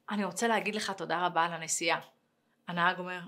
אני 0.10 0.26
רוצה 0.26 0.48
להגיד 0.48 0.76
לך 0.76 0.92
תודה 0.92 1.26
רבה 1.26 1.44
על 1.44 1.54
הנסיעה. 1.54 2.00
הנהג 2.68 3.00
אומר, 3.00 3.20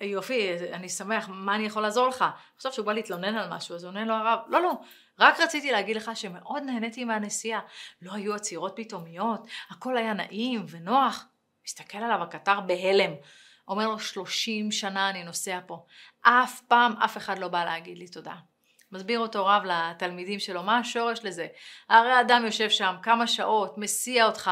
יופי, 0.00 0.56
אני 0.72 0.88
שמח, 0.88 1.28
מה 1.28 1.54
אני 1.54 1.66
יכול 1.66 1.82
לעזור 1.82 2.08
לך? 2.08 2.24
עכשיו 2.56 2.72
שהוא 2.72 2.86
בא 2.86 2.92
להתלונן 2.92 3.36
על 3.36 3.54
משהו, 3.54 3.74
אז 3.74 3.84
עונה 3.84 4.04
לו 4.04 4.14
הרב, 4.14 4.38
לא, 4.46 4.62
לא, 4.62 4.72
רק 5.18 5.40
רציתי 5.40 5.72
להגיד 5.72 5.96
לך 5.96 6.10
שמאוד 6.14 6.62
נהניתי 6.62 7.04
מהנסיעה. 7.04 7.60
לא 8.02 8.12
היו 8.12 8.34
עצירות 8.34 8.72
פתאומיות, 8.76 9.46
הכל 9.70 9.96
היה 9.96 10.14
נעים 10.14 10.66
ונוח. 10.68 11.26
מסתכל 11.66 11.98
עליו 11.98 12.22
הקטר 12.22 12.60
בהלם. 12.60 13.12
אומר 13.68 13.88
לו, 13.88 13.98
30 13.98 14.72
שנה 14.72 15.10
אני 15.10 15.24
נוסע 15.24 15.58
פה. 15.66 15.84
אף 16.22 16.60
פעם 16.60 16.92
אף 16.92 17.16
אחד 17.16 17.38
לא 17.38 17.48
בא 17.48 17.64
להגיד 17.64 17.98
לי 17.98 18.08
תודה. 18.08 18.34
מסביר 18.92 19.18
אותו 19.20 19.46
רב 19.46 19.62
לתלמידים 19.64 20.38
שלו, 20.38 20.62
מה 20.62 20.78
השורש 20.78 21.18
לזה? 21.24 21.46
הרי 21.88 22.20
אדם 22.20 22.42
יושב 22.44 22.70
שם 22.70 22.94
כמה 23.02 23.26
שעות, 23.26 23.78
מסיע 23.78 24.26
אותך, 24.26 24.50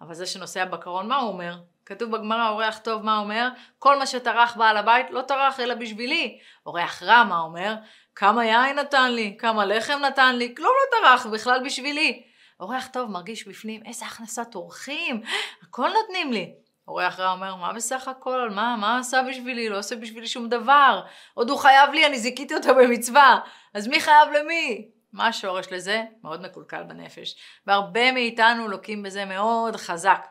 אבל 0.00 0.14
זה 0.14 0.26
שנוסע 0.26 0.64
בקרון, 0.64 1.08
מה 1.08 1.16
הוא 1.16 1.28
אומר? 1.28 1.58
כתוב 1.86 2.10
בגמרא, 2.10 2.48
אורח 2.48 2.78
טוב, 2.78 3.02
מה 3.02 3.18
אומר? 3.18 3.48
כל 3.78 3.98
מה 3.98 4.06
שטרח 4.06 4.56
בעל 4.56 4.76
הבית 4.76 5.06
לא 5.10 5.22
טרח 5.22 5.60
אלא 5.60 5.74
בשבילי. 5.74 6.38
אורח 6.66 7.02
רע, 7.02 7.24
מה 7.24 7.38
אומר? 7.38 7.74
כמה 8.16 8.44
יין 8.44 8.78
נתן 8.78 9.12
לי, 9.12 9.36
כמה 9.38 9.64
לחם 9.64 9.98
נתן 10.02 10.36
לי, 10.36 10.54
כלום 10.56 10.72
לא 10.72 10.98
טרח 10.98 11.26
בכלל 11.26 11.64
בשבילי. 11.64 12.22
אורח 12.60 12.86
טוב 12.92 13.10
מרגיש 13.10 13.48
בפנים, 13.48 13.80
איזה 13.86 14.06
הכנסת 14.06 14.54
אורחים, 14.54 15.22
הכל 15.62 15.88
נותנים 15.88 16.32
לי. 16.32 16.54
אורח 16.88 17.20
רע 17.20 17.32
אומר, 17.32 17.54
מה 17.54 17.72
בסך 17.72 18.08
הכל, 18.08 18.50
מה, 18.50 18.76
מה 18.76 18.98
עשה 18.98 19.22
בשבילי, 19.28 19.68
לא 19.68 19.78
עושה 19.78 19.96
בשבילי 19.96 20.26
שום 20.26 20.48
דבר. 20.48 21.02
עוד 21.34 21.50
הוא 21.50 21.58
חייב 21.58 21.90
לי, 21.90 22.06
אני 22.06 22.18
זיכיתי 22.18 22.54
אותו 22.54 22.74
במצווה. 22.74 23.38
אז 23.74 23.88
מי 23.88 24.00
חייב 24.00 24.28
למי? 24.32 24.88
מה 25.12 25.26
השורש 25.26 25.66
לזה? 25.72 26.02
מאוד 26.22 26.42
מקולקל 26.42 26.82
בנפש. 26.82 27.36
והרבה 27.66 28.12
מאיתנו 28.12 28.68
לוקים 28.68 29.02
בזה 29.02 29.24
מאוד 29.24 29.76
חזק. 29.76 30.26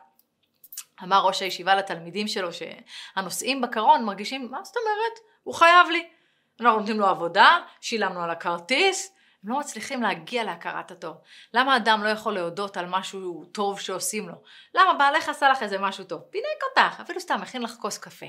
אמר 1.02 1.20
ראש 1.26 1.42
הישיבה 1.42 1.74
לתלמידים 1.74 2.28
שלו 2.28 2.48
שהנוסעים 2.52 3.60
בקרון 3.60 4.04
מרגישים, 4.04 4.48
מה 4.50 4.64
זאת 4.64 4.76
אומרת? 4.76 5.18
הוא 5.42 5.54
חייב 5.54 5.88
לי. 5.90 6.15
אנחנו 6.60 6.80
נותנים 6.80 7.00
לו 7.00 7.06
עבודה, 7.06 7.58
שילמנו 7.80 8.22
על 8.22 8.30
הכרטיס, 8.30 9.16
הם 9.44 9.50
לא 9.50 9.58
מצליחים 9.58 10.02
להגיע 10.02 10.44
להכרת 10.44 10.90
הטוב. 10.90 11.16
למה 11.54 11.76
אדם 11.76 12.04
לא 12.04 12.08
יכול 12.08 12.34
להודות 12.34 12.76
על 12.76 12.86
משהו 12.86 13.44
טוב 13.44 13.80
שעושים 13.80 14.28
לו? 14.28 14.34
למה 14.74 14.94
בעלך 14.94 15.28
עשה 15.28 15.48
לך 15.48 15.62
איזה 15.62 15.78
משהו 15.78 16.04
טוב? 16.04 16.20
פינק 16.20 16.62
אותך, 16.70 17.00
אפילו 17.00 17.20
סתם 17.20 17.40
מכין 17.40 17.62
לך 17.62 17.74
כוס 17.80 17.98
קפה. 17.98 18.26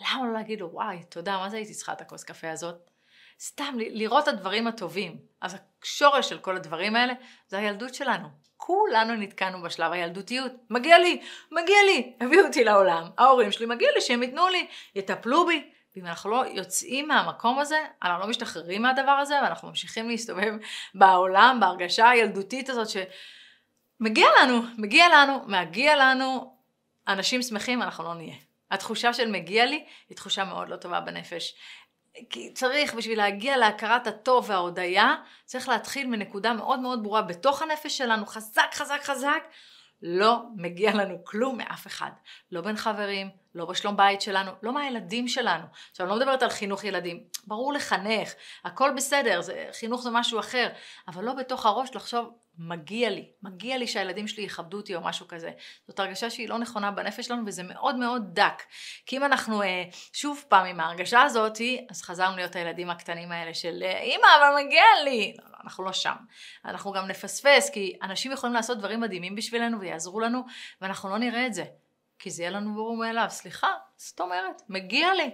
למה 0.00 0.26
לא 0.26 0.32
להגיד 0.32 0.60
לו, 0.60 0.72
וואי, 0.72 1.02
תודה, 1.08 1.38
מה 1.38 1.50
זה 1.50 1.56
הייתי 1.56 1.74
צריכה 1.74 1.92
את 1.92 2.00
הכוס 2.00 2.24
קפה 2.24 2.50
הזאת? 2.50 2.90
סתם 3.40 3.74
לראות 3.78 4.22
את 4.22 4.28
הדברים 4.28 4.66
הטובים. 4.66 5.18
אז 5.40 5.56
השורש 5.82 6.28
של 6.28 6.38
כל 6.38 6.56
הדברים 6.56 6.96
האלה 6.96 7.12
זה 7.48 7.58
הילדות 7.58 7.94
שלנו. 7.94 8.28
כולנו 8.56 9.14
נתקענו 9.14 9.62
בשלב 9.62 9.92
הילדותיות. 9.92 10.52
מגיע 10.70 10.98
לי, 10.98 11.20
מגיע 11.50 11.76
לי, 11.86 12.12
הביאו 12.20 12.46
אותי 12.46 12.64
לעולם. 12.64 13.10
ההורים 13.18 13.52
שלי, 13.52 13.66
מגיע 13.66 13.88
לי 13.94 14.00
שהם 14.00 14.22
ייתנו 14.22 14.48
לי, 14.48 14.66
יטפלו 14.94 15.46
בי. 15.46 15.70
ואם 15.96 16.06
אנחנו 16.06 16.30
לא 16.30 16.44
יוצאים 16.46 17.08
מהמקום 17.08 17.58
הזה, 17.58 17.78
אנחנו 18.02 18.20
לא 18.20 18.30
משתחררים 18.30 18.82
מהדבר 18.82 19.10
הזה, 19.10 19.34
ואנחנו 19.42 19.68
ממשיכים 19.68 20.08
להסתובב 20.08 20.54
בעולם, 20.94 21.58
בהרגשה 21.60 22.08
הילדותית 22.08 22.68
הזאת 22.68 22.88
שמגיע 22.88 24.28
לנו, 24.42 24.62
מגיע 24.78 25.08
לנו, 25.08 25.44
מגיע 25.46 25.96
לנו, 25.96 26.54
אנשים 27.08 27.42
שמחים, 27.42 27.82
אנחנו 27.82 28.04
לא 28.04 28.14
נהיה. 28.14 28.36
התחושה 28.70 29.12
של 29.12 29.30
מגיע 29.30 29.66
לי 29.66 29.84
היא 30.08 30.16
תחושה 30.16 30.44
מאוד 30.44 30.68
לא 30.68 30.76
טובה 30.76 31.00
בנפש. 31.00 31.54
כי 32.30 32.52
צריך, 32.52 32.94
בשביל 32.94 33.18
להגיע 33.18 33.56
להכרת 33.56 34.06
הטוב 34.06 34.50
וההודיה, 34.50 35.14
צריך 35.44 35.68
להתחיל 35.68 36.06
מנקודה 36.06 36.52
מאוד 36.52 36.80
מאוד 36.80 37.02
ברורה 37.02 37.22
בתוך 37.22 37.62
הנפש 37.62 37.98
שלנו, 37.98 38.26
חזק, 38.26 38.70
חזק, 38.72 39.00
חזק. 39.02 39.42
לא 40.02 40.42
מגיע 40.56 40.94
לנו 40.94 41.24
כלום 41.24 41.58
מאף 41.58 41.86
אחד. 41.86 42.10
לא 42.52 42.60
בין 42.60 42.76
חברים, 42.76 43.30
לא 43.54 43.64
בשלום 43.64 43.96
בית 43.96 44.20
שלנו, 44.20 44.50
לא 44.62 44.72
מהילדים 44.72 45.28
שלנו. 45.28 45.64
עכשיו, 45.90 46.06
אני 46.06 46.10
לא 46.10 46.20
מדברת 46.20 46.42
על 46.42 46.50
חינוך 46.50 46.84
ילדים. 46.84 47.24
ברור 47.46 47.72
לחנך, 47.72 48.32
הכל 48.64 48.90
בסדר, 48.96 49.40
זה, 49.40 49.66
חינוך 49.72 50.02
זה 50.02 50.10
משהו 50.12 50.40
אחר, 50.40 50.68
אבל 51.08 51.24
לא 51.24 51.32
בתוך 51.32 51.66
הראש 51.66 51.94
לחשוב 51.94 52.30
מגיע 52.58 53.10
לי, 53.10 53.30
מגיע 53.42 53.78
לי 53.78 53.86
שהילדים 53.86 54.28
שלי 54.28 54.42
יכבדו 54.42 54.76
אותי 54.76 54.94
או 54.94 55.00
משהו 55.00 55.28
כזה. 55.28 55.50
זאת 55.88 55.98
הרגשה 55.98 56.30
שהיא 56.30 56.48
לא 56.48 56.58
נכונה 56.58 56.90
בנפש 56.90 57.26
שלנו 57.26 57.42
וזה 57.46 57.62
מאוד 57.62 57.96
מאוד 57.96 58.22
דק. 58.32 58.62
כי 59.06 59.16
אם 59.16 59.24
אנחנו 59.24 59.62
אה, 59.62 59.84
שוב 60.12 60.44
פעם 60.48 60.66
עם 60.66 60.80
ההרגשה 60.80 61.22
הזאת, 61.22 61.58
אז 61.90 62.02
חזרנו 62.02 62.36
להיות 62.36 62.56
הילדים 62.56 62.90
הקטנים 62.90 63.32
האלה 63.32 63.54
של 63.54 63.82
אה, 63.82 64.00
אמא 64.00 64.26
אבל 64.38 64.64
מגיע 64.64 64.82
לי. 65.04 65.36
לא, 65.38 65.44
לא, 65.50 65.56
אנחנו 65.64 65.84
לא 65.84 65.92
שם. 65.92 66.14
אנחנו 66.64 66.92
גם 66.92 67.06
נפספס 67.06 67.70
כי 67.70 67.98
אנשים 68.02 68.32
יכולים 68.32 68.54
לעשות 68.54 68.78
דברים 68.78 69.00
מדהימים 69.00 69.34
בשבילנו 69.34 69.80
ויעזרו 69.80 70.20
לנו 70.20 70.42
ואנחנו 70.80 71.10
לא 71.10 71.18
נראה 71.18 71.46
את 71.46 71.54
זה. 71.54 71.64
כי 72.20 72.30
זה 72.30 72.42
יהיה 72.42 72.50
לנו 72.50 72.74
ברור 72.74 72.96
מאליו. 72.96 73.26
סליחה, 73.28 73.68
זאת 73.96 74.20
אומרת, 74.20 74.62
מגיע 74.68 75.14
לי. 75.14 75.30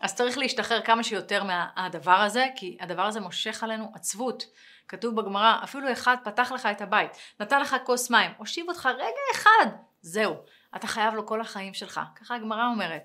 אז 0.00 0.14
צריך 0.14 0.38
להשתחרר 0.38 0.82
כמה 0.82 1.02
שיותר 1.02 1.44
מהדבר 1.44 2.12
הזה, 2.12 2.46
כי 2.56 2.76
הדבר 2.80 3.02
הזה 3.02 3.20
מושך 3.20 3.62
עלינו 3.62 3.92
עצבות. 3.94 4.44
כתוב 4.88 5.20
בגמרא, 5.20 5.58
אפילו 5.64 5.92
אחד 5.92 6.16
פתח 6.24 6.52
לך 6.54 6.66
את 6.66 6.80
הבית, 6.80 7.10
נתן 7.40 7.60
לך 7.60 7.76
כוס 7.84 8.10
מים, 8.10 8.30
הושיב 8.36 8.68
אותך 8.68 8.88
רגע 8.94 9.20
אחד, 9.34 9.66
זהו, 10.00 10.34
אתה 10.76 10.86
חייב 10.86 11.14
לו 11.14 11.26
כל 11.26 11.40
החיים 11.40 11.74
שלך. 11.74 12.00
ככה 12.16 12.34
הגמרא 12.34 12.66
אומרת. 12.66 13.02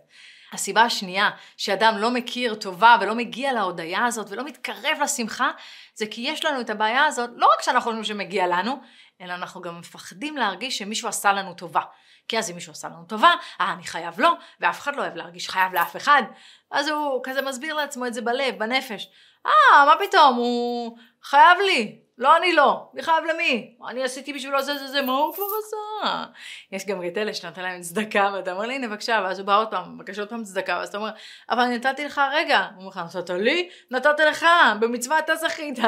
הסיבה 0.54 0.82
השנייה 0.82 1.30
שאדם 1.58 1.98
לא 1.98 2.12
מכיר 2.12 2.56
טובה 2.56 2.98
ולא 3.02 3.16
מגיע 3.16 3.54
להודיה 3.54 4.06
הזאת 4.06 4.28
ולא 4.30 4.44
מתקרב 4.44 4.98
לשמחה, 5.04 5.52
זה 5.96 6.06
כי 6.12 6.22
יש 6.22 6.46
לנו 6.46 6.62
את 6.62 6.70
הבעיה 6.70 7.06
הזאת, 7.06 7.30
לא 7.36 7.50
רק 7.54 7.62
שאנחנו 7.62 7.92
חושבים 7.92 8.04
שמגיע 8.04 8.48
לנו, 8.48 8.82
אלא 9.22 9.34
אנחנו 9.34 9.62
גם 9.62 9.80
מפחדים 9.80 10.38
להרגיש 10.38 10.78
שמישהו 10.78 11.10
עשה 11.10 11.34
לנו 11.34 11.54
טובה. 11.54 11.82
כי 12.28 12.40
אז 12.40 12.50
אם 12.50 12.56
מישהו 12.56 12.72
עשה 12.72 12.88
לנו 12.88 13.06
טובה, 13.06 13.32
אה, 13.62 13.74
אני 13.74 13.84
חייב 13.84 14.20
לו, 14.20 14.30
ואף 14.60 14.80
אחד 14.80 14.96
לא 14.96 15.02
אוהב 15.02 15.16
להרגיש 15.16 15.50
חייב 15.50 15.74
לאף 15.74 15.96
אחד. 15.98 16.24
אז 16.72 16.88
הוא 16.88 17.22
כזה 17.24 17.42
מסביר 17.42 17.74
לעצמו 17.74 18.08
את 18.08 18.14
זה 18.14 18.22
בלב, 18.22 18.58
בנפש. 18.58 19.10
אה, 19.46 19.86
מה 19.86 19.94
פתאום, 20.08 20.36
הוא 20.36 20.98
חייב 21.24 21.58
לי, 21.66 22.00
לא 22.18 22.38
אני 22.38 22.54
לא, 22.54 22.90
אני 22.94 23.02
חייב 23.02 23.24
למי? 23.26 23.78
אני 23.90 24.04
עשיתי 24.04 24.34
בשבילו 24.34 24.62
זה 24.62 24.78
זה 24.78 24.88
זה, 24.88 25.02
מה 25.02 25.12
הוא 25.12 25.34
כבר 25.34 25.44
עשה? 25.44 26.26
יש 26.72 26.86
גם 26.86 27.06
את 27.08 27.18
אלה 27.18 27.34
שנותן 27.34 27.62
להם 27.62 27.82
צדקה, 27.82 28.32
ואתה 28.34 28.52
אומר 28.52 28.66
לי, 28.66 28.76
הנה 28.76 28.88
בבקשה, 28.88 29.22
ואז 29.24 29.40
הוא 29.40 29.48
בא 29.48 29.60
עוד 29.60 29.68
פעם, 29.72 29.96
מבקש 29.96 30.20
עוד 30.20 30.30
פעם 30.30 30.44
צדקה, 30.44 30.78
ואז 30.80 30.90
אתה 30.90 30.98
אומר, 30.98 31.10
אבל 31.50 31.66
נתתי 31.66 32.06
לך 32.06 32.22
רגע, 32.34 32.60
הוא 32.60 32.80
אומר 32.80 32.90
לך, 32.90 33.16
נתת 33.16 33.30
לי? 33.30 33.70
נתתי 33.92 34.24
לך, 34.24 34.46
במצווה 34.80 35.20
אתה 35.20 35.36
זכית. 35.36 35.80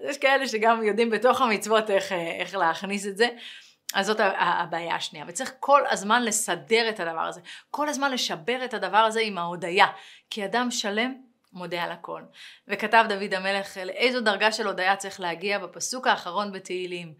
יש 0.00 0.18
כאלה 0.18 0.48
שגם 0.48 0.82
יודעים 0.82 1.10
בתוך 1.10 1.40
המצוות 1.40 1.90
איך, 1.90 2.12
איך 2.12 2.54
להכניס 2.54 3.06
את 3.06 3.16
זה. 3.16 3.28
אז 3.94 4.06
זאת 4.06 4.20
הבעיה 4.20 4.94
השנייה, 4.94 5.24
וצריך 5.28 5.52
כל 5.60 5.82
הזמן 5.90 6.22
לסדר 6.22 6.88
את 6.88 7.00
הדבר 7.00 7.20
הזה, 7.20 7.40
כל 7.70 7.88
הזמן 7.88 8.12
לשבר 8.12 8.64
את 8.64 8.74
הדבר 8.74 8.98
הזה 8.98 9.20
עם 9.20 9.38
ההודיה, 9.38 9.86
כי 10.30 10.44
אדם 10.44 10.70
שלם 10.70 11.14
מודה 11.52 11.82
על 11.82 11.92
הכל. 11.92 12.22
וכתב 12.68 13.04
דוד 13.08 13.34
המלך 13.34 13.76
לאיזו 13.76 14.20
דרגה 14.20 14.52
של 14.52 14.66
הודיה 14.66 14.96
צריך 14.96 15.20
להגיע 15.20 15.58
בפסוק 15.58 16.06
האחרון 16.06 16.52
בתהילים. 16.52 17.14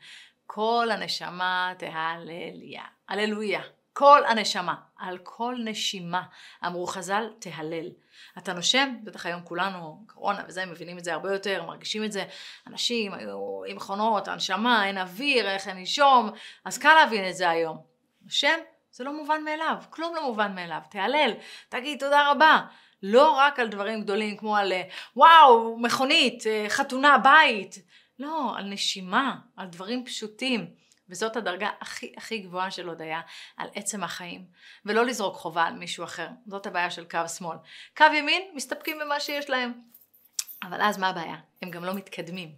כל 0.47 0.88
הנשמה 0.90 1.73
תהלליה. 1.78 2.82
הללויה. 3.08 3.62
כל 3.99 4.23
הנשמה, 4.26 4.75
על 4.97 5.18
כל 5.23 5.56
נשימה, 5.64 6.23
אמרו 6.66 6.87
חז"ל, 6.87 7.25
תהלל. 7.38 7.87
אתה 8.38 8.52
נושם, 8.52 8.94
בטח 9.04 9.26
היום 9.26 9.40
כולנו, 9.44 10.04
קורונה 10.06 10.42
וזה, 10.49 10.66
מבינים 10.66 10.99
את 10.99 11.04
זה 11.04 11.12
הרבה 11.12 11.32
יותר, 11.32 11.62
מרגישים 11.62 12.04
את 12.04 12.12
זה. 12.12 12.25
אנשים 12.66 13.14
היו 13.14 13.64
עם 13.66 13.76
מכונות, 13.76 14.28
הנשמה, 14.28 14.87
אין 14.87 14.99
אוויר, 14.99 15.49
איך 15.49 15.66
לנשום, 15.66 16.30
אז 16.64 16.78
קל 16.78 16.94
להבין 16.94 17.28
את 17.28 17.37
זה 17.37 17.50
היום. 17.50 17.82
נושם, 18.23 18.58
זה 18.90 19.04
לא 19.04 19.12
מובן 19.12 19.44
מאליו, 19.44 19.76
כלום 19.90 20.14
לא 20.14 20.23
מובן 20.26 20.54
מאליו. 20.54 20.80
תהלל, 20.90 21.32
תגיד 21.68 22.00
תודה 22.00 22.30
רבה. 22.30 22.61
לא 23.02 23.31
רק 23.31 23.59
על 23.59 23.69
דברים 23.69 24.02
גדולים 24.02 24.37
כמו 24.37 24.57
על 24.57 24.73
וואו, 25.17 25.78
מכונית, 25.78 26.45
חתונה, 26.69 27.19
בית. 27.19 27.78
לא, 28.19 28.52
על 28.57 28.64
נשימה, 28.64 29.37
על 29.57 29.67
דברים 29.67 30.05
פשוטים. 30.05 30.67
וזאת 31.09 31.37
הדרגה 31.37 31.71
הכי 31.81 32.12
הכי 32.17 32.38
גבוהה 32.38 32.71
של 32.71 32.88
הודיה 32.88 33.21
על 33.57 33.69
עצם 33.75 34.05
החיים, 34.05 34.45
ולא 34.85 35.05
לזרוק 35.07 35.37
חובה 35.37 35.64
על 35.64 35.75
מישהו 35.75 36.05
אחר. 36.05 36.28
זאת 36.47 36.67
הבעיה 36.67 36.90
של 36.90 37.05
קו 37.05 37.28
שמאל. 37.37 37.57
קו 37.97 38.05
ימין, 38.14 38.43
מסתפקים 38.55 38.99
במה 38.99 39.21
שיש 39.21 39.50
להם. 39.50 39.73
אבל 40.62 40.80
אז 40.80 40.98
מה 40.98 41.08
הבעיה? 41.08 41.36
הם 41.62 41.70
גם 41.70 41.84
לא 41.84 41.94
מתקדמים. 41.94 42.48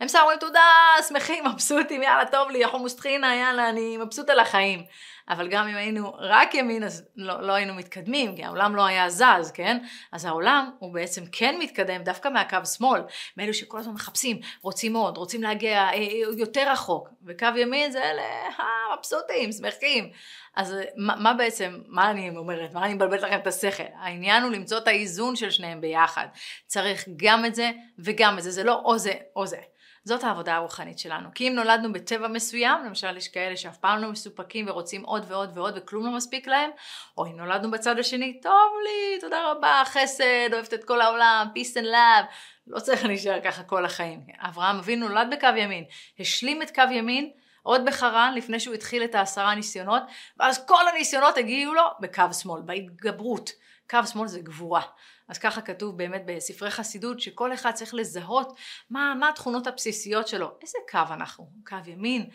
הם 0.00 0.08
סתם 0.08 0.18
אומרים 0.22 0.38
תודה, 0.38 0.70
שמחים, 1.08 1.44
מבסוטים, 1.44 2.02
יאללה, 2.02 2.26
טוב 2.26 2.50
לי, 2.50 2.66
חומוס 2.68 2.96
טחינה, 2.96 3.36
יאללה, 3.36 3.68
אני 3.68 3.96
מבסוט 3.96 4.30
על 4.30 4.40
החיים. 4.40 4.84
אבל 5.28 5.48
גם 5.48 5.68
אם 5.68 5.76
היינו 5.76 6.14
רק 6.18 6.54
ימין, 6.54 6.84
אז 6.84 7.04
לא, 7.16 7.42
לא 7.42 7.52
היינו 7.52 7.74
מתקדמים, 7.74 8.36
כי 8.36 8.44
העולם 8.44 8.76
לא 8.76 8.86
היה 8.86 9.10
זז, 9.10 9.52
כן? 9.54 9.78
אז 10.12 10.24
העולם 10.24 10.70
הוא 10.78 10.94
בעצם 10.94 11.22
כן 11.32 11.56
מתקדם 11.58 12.02
דווקא 12.02 12.28
מהקו 12.28 12.66
שמאל, 12.76 13.00
מאלו 13.36 13.54
שכל 13.54 13.78
הזמן 13.78 13.94
מחפשים, 13.94 14.40
רוצים 14.62 14.96
עוד, 14.96 15.16
רוצים 15.16 15.42
להגיע 15.42 15.78
אה, 15.78 15.96
יותר 16.38 16.72
רחוק. 16.72 17.08
וקו 17.26 17.46
ימין 17.56 17.90
זה 17.90 18.02
אלה, 18.02 18.22
אה, 18.60 18.96
מבסוטים, 18.98 19.52
שמחים. 19.52 20.10
אז 20.56 20.74
מה, 20.96 21.16
מה 21.16 21.34
בעצם, 21.34 21.80
מה 21.86 22.10
אני 22.10 22.36
אומרת, 22.36 22.74
מה 22.74 22.84
אני 22.84 22.94
מבלבלת 22.94 23.22
לכם 23.22 23.38
את 23.38 23.46
השכל? 23.46 23.82
העניין 23.98 24.42
הוא 24.42 24.52
למצוא 24.52 24.78
את 24.78 24.88
האיזון 24.88 25.36
של 25.36 25.50
שניהם 25.50 25.80
ביחד. 25.80 26.26
צריך 26.66 27.08
גם 27.16 27.44
את 27.44 27.54
זה 27.54 27.70
וגם 27.98 28.38
את 28.38 28.42
זה, 28.42 28.50
זה 28.50 28.64
לא 28.64 28.82
או 28.84 28.98
זה 28.98 29.12
או 29.36 29.46
זה. 29.46 29.60
זאת 30.04 30.24
העבודה 30.24 30.56
הרוחנית 30.56 30.98
שלנו. 30.98 31.28
כי 31.34 31.48
אם 31.48 31.54
נולדנו 31.54 31.92
בטבע 31.92 32.28
מסוים, 32.28 32.84
למשל 32.84 33.16
יש 33.16 33.28
כאלה 33.28 33.56
שאף 33.56 33.76
פעם 33.76 34.02
לא 34.02 34.08
מסופקים 34.10 34.68
ורוצים 34.68 35.04
עוד 35.04 35.24
ועוד 35.28 35.58
ועוד 35.58 35.74
וכלום 35.76 36.06
לא 36.06 36.12
מספיק 36.12 36.46
להם, 36.46 36.70
או 37.18 37.26
אם 37.26 37.36
נולדנו 37.36 37.70
בצד 37.70 37.98
השני, 37.98 38.40
טוב 38.42 38.72
לי, 38.84 39.20
תודה 39.20 39.50
רבה, 39.50 39.82
חסד, 39.86 40.52
אוהבת 40.52 40.74
את 40.74 40.84
כל 40.84 41.00
העולם, 41.00 41.46
peace 41.54 41.76
and 41.76 41.84
love, 41.84 42.26
לא 42.66 42.80
צריך 42.80 43.04
להישאר 43.04 43.40
ככה 43.44 43.62
כל 43.62 43.84
החיים. 43.84 44.20
אברהם 44.38 44.76
אבינו 44.78 45.08
נולד 45.08 45.28
בקו 45.32 45.48
ימין, 45.56 45.84
השלים 46.20 46.62
את 46.62 46.74
קו 46.74 46.82
ימין, 46.90 47.30
עוד 47.66 47.84
בחרן, 47.86 48.34
לפני 48.36 48.60
שהוא 48.60 48.74
התחיל 48.74 49.04
את 49.04 49.14
העשרה 49.14 49.54
ניסיונות, 49.54 50.02
ואז 50.36 50.66
כל 50.66 50.88
הניסיונות 50.88 51.36
הגיעו 51.36 51.74
לו 51.74 51.82
בקו 52.00 52.32
שמאל, 52.32 52.62
בהתגברות. 52.62 53.50
קו 53.90 53.98
שמאל 54.12 54.28
זה 54.28 54.40
גבורה. 54.40 54.82
אז 55.28 55.38
ככה 55.38 55.60
כתוב 55.60 55.98
באמת 55.98 56.22
בספרי 56.26 56.70
חסידות, 56.70 57.20
שכל 57.20 57.54
אחד 57.54 57.70
צריך 57.70 57.94
לזהות 57.94 58.56
מה, 58.90 59.14
מה 59.20 59.28
התכונות 59.28 59.66
הבסיסיות 59.66 60.28
שלו. 60.28 60.50
איזה 60.62 60.78
קו 60.90 60.98
אנחנו? 61.10 61.50
קו 61.66 61.76
ימין? 61.86 62.30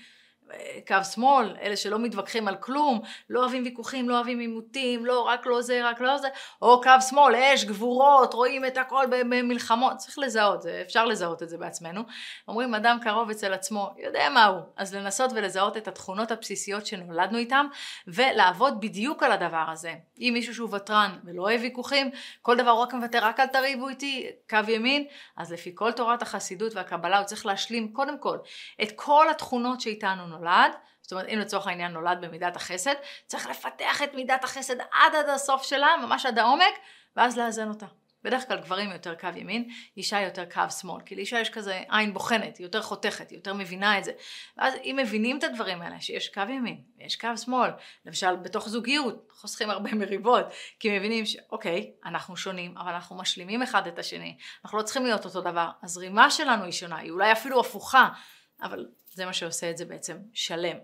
קו 0.88 0.96
שמאל, 1.13 1.55
אלה 1.62 1.77
שלא 1.77 2.00
מתווכחים 2.00 2.48
על 2.48 2.55
כלום, 2.55 3.01
לא 3.29 3.39
אוהבים 3.39 3.63
ויכוחים, 3.63 4.10
לא 4.10 4.15
אוהבים 4.15 4.39
עימותים, 4.39 5.05
לא 5.05 5.22
רק 5.22 5.46
לא 5.46 5.62
זה, 5.62 5.81
רק 5.84 6.01
לא 6.01 6.17
זה, 6.17 6.27
או 6.62 6.81
קו 6.81 6.91
שמאל, 7.10 7.36
אש, 7.36 7.65
גבורות, 7.65 8.34
רואים 8.34 8.65
את 8.65 8.77
הכל 8.77 9.05
במלחמות, 9.10 9.98
צריך 9.98 10.20
לזהות, 10.20 10.62
זה, 10.62 10.81
אפשר 10.86 11.05
לזהות 11.05 11.43
את 11.43 11.50
זה 11.50 11.58
בעצמנו. 11.58 12.01
אומרים 12.48 12.75
אדם 12.75 12.98
קרוב 13.03 13.29
אצל 13.29 13.53
עצמו, 13.53 13.89
יודע 13.98 14.29
מה 14.29 14.46
הוא, 14.46 14.62
אז 14.77 14.96
לנסות 14.96 15.31
ולזהות 15.36 15.77
את 15.77 15.88
התכונות 15.88 16.31
הבסיסיות 16.31 16.86
שנולדנו 16.86 17.38
איתם, 17.38 17.65
ולעבוד 18.08 18.81
בדיוק 18.81 19.24
על 19.24 19.31
הדבר 19.31 19.65
הזה. 19.72 19.93
אם 20.20 20.31
מישהו 20.34 20.55
שהוא 20.55 20.75
ותרן 20.75 21.20
ולא 21.24 21.41
אוהב 21.41 21.62
ויכוחים, 21.62 22.12
כל 22.41 22.58
דבר 22.58 22.70
הוא 22.70 22.81
רק 22.81 22.93
מוותר, 22.93 23.20
רק 23.22 23.39
אל 23.39 23.48
תריבו 23.48 23.89
איתי, 23.89 24.29
קו 24.50 24.58
ימין, 24.67 25.05
אז 25.38 25.51
לפי 25.51 25.72
כל 25.75 25.91
תורת 25.91 26.22
החסידות 26.22 26.75
והקבלה 26.75 27.17
הוא 27.17 27.25
צריך 27.25 27.46
להשלים 27.46 27.93
קודם 27.93 28.20
כל 28.20 28.38
את 28.84 28.91
כל 28.96 29.29
התכונות 29.29 29.81
שאיתנו 29.81 30.27
נולד, 30.41 30.71
זאת 31.01 31.12
אומרת 31.12 31.27
אם 31.27 31.39
לצורך 31.39 31.67
העניין 31.67 31.91
נולד 31.91 32.17
במידת 32.21 32.55
החסד, 32.55 32.95
צריך 33.27 33.48
לפתח 33.48 34.01
את 34.03 34.13
מידת 34.13 34.43
החסד 34.43 34.79
עד 34.79 35.15
עד 35.15 35.29
הסוף 35.29 35.63
שלה, 35.63 35.88
ממש 36.01 36.25
עד 36.25 36.39
העומק, 36.39 36.74
ואז 37.15 37.38
לאזן 37.38 37.69
אותה. 37.69 37.86
בדרך 38.24 38.48
כלל 38.48 38.60
גברים 38.60 38.91
יותר 38.91 39.15
קו 39.15 39.27
ימין, 39.36 39.69
אישה 39.98 40.19
יותר 40.21 40.45
קו 40.45 40.71
שמאל, 40.79 41.01
כי 41.05 41.15
לאישה 41.15 41.39
יש 41.39 41.50
כזה 41.50 41.83
עין 41.89 42.13
בוחנת, 42.13 42.57
היא 42.57 42.65
יותר 42.65 42.81
חותכת, 42.81 43.29
היא 43.29 43.38
יותר 43.38 43.53
מבינה 43.53 43.98
את 43.98 44.03
זה. 44.03 44.12
ואז 44.57 44.74
אם 44.83 45.00
מבינים 45.01 45.38
את 45.38 45.43
הדברים 45.43 45.81
האלה, 45.81 46.01
שיש 46.01 46.29
קו 46.29 46.41
ימין 46.41 46.81
ויש 46.98 47.15
קו 47.15 47.38
שמאל, 47.38 47.69
למשל 48.05 48.36
בתוך 48.36 48.69
זוגיות, 48.69 49.27
חוסכים 49.31 49.69
הרבה 49.69 49.93
מריבות, 49.95 50.45
כי 50.79 50.98
מבינים 50.98 51.25
שאוקיי, 51.25 51.91
אנחנו 52.05 52.38
שונים, 52.38 52.77
אבל 52.77 52.93
אנחנו 52.93 53.17
משלימים 53.17 53.63
אחד 53.63 53.88
את 53.88 54.00
השני, 54.00 54.38
אנחנו 54.65 54.77
לא 54.77 54.83
צריכים 54.83 55.03
להיות 55.03 55.25
אותו 55.25 55.41
דבר, 55.41 55.69
הזרימה 55.83 56.31
שלנו 56.31 56.63
היא 56.63 56.71
שונה, 56.71 56.98
היא 56.98 57.12
אולי 57.12 57.31
אפילו 57.31 57.60
הפוכה, 57.60 58.10
אבל 58.62 58.86
זה 59.13 59.25
מה 59.25 59.34
שעושה 59.34 59.70
את 59.70 59.77
זה 59.77 59.86
בעצם 59.86 60.18
שלם. 60.34 60.77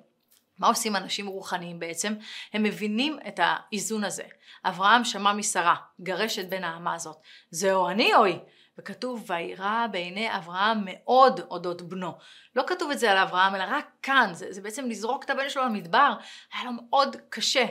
מה 0.60 0.68
עושים 0.68 0.96
אנשים 0.96 1.28
רוחניים 1.28 1.80
בעצם? 1.80 2.14
הם 2.54 2.64
מבינים 2.64 3.20
את 3.28 3.40
האיזון 3.44 4.04
הזה. 4.04 4.24
אברהם 4.66 5.04
שמע 5.04 5.34
משרה, 5.34 5.76
גרש 6.02 6.40
את 6.40 6.50
בן 6.50 6.64
האמה 6.64 6.94
הזאת. 6.94 7.18
זהו 7.52 7.88
אני 7.88 8.16
או 8.16 8.24
היא? 8.24 8.40
וכתוב 8.78 9.26
וירא 9.28 9.88
בעיני 9.92 10.36
אברהם 10.38 10.78
מאוד 10.86 11.40
אודות 11.40 11.82
בנו. 11.82 12.12
לא 12.56 12.64
כתוב 12.68 12.92
את 12.92 13.00
זה 13.00 13.12
על 13.12 13.18
אברהם 13.18 13.56
אלא 13.56 13.64
רק 13.68 13.88
כאן, 14.02 14.30
זה, 14.34 14.54
זה 14.54 14.62
בעצם 14.62 14.90
לזרוק 14.90 15.24
את 15.24 15.30
הבן 15.30 15.50
שלו 15.50 15.64
למדבר, 15.64 16.14
היה 16.54 16.64
לו 16.64 16.72
מאוד 16.72 17.16
קשה. 17.30 17.66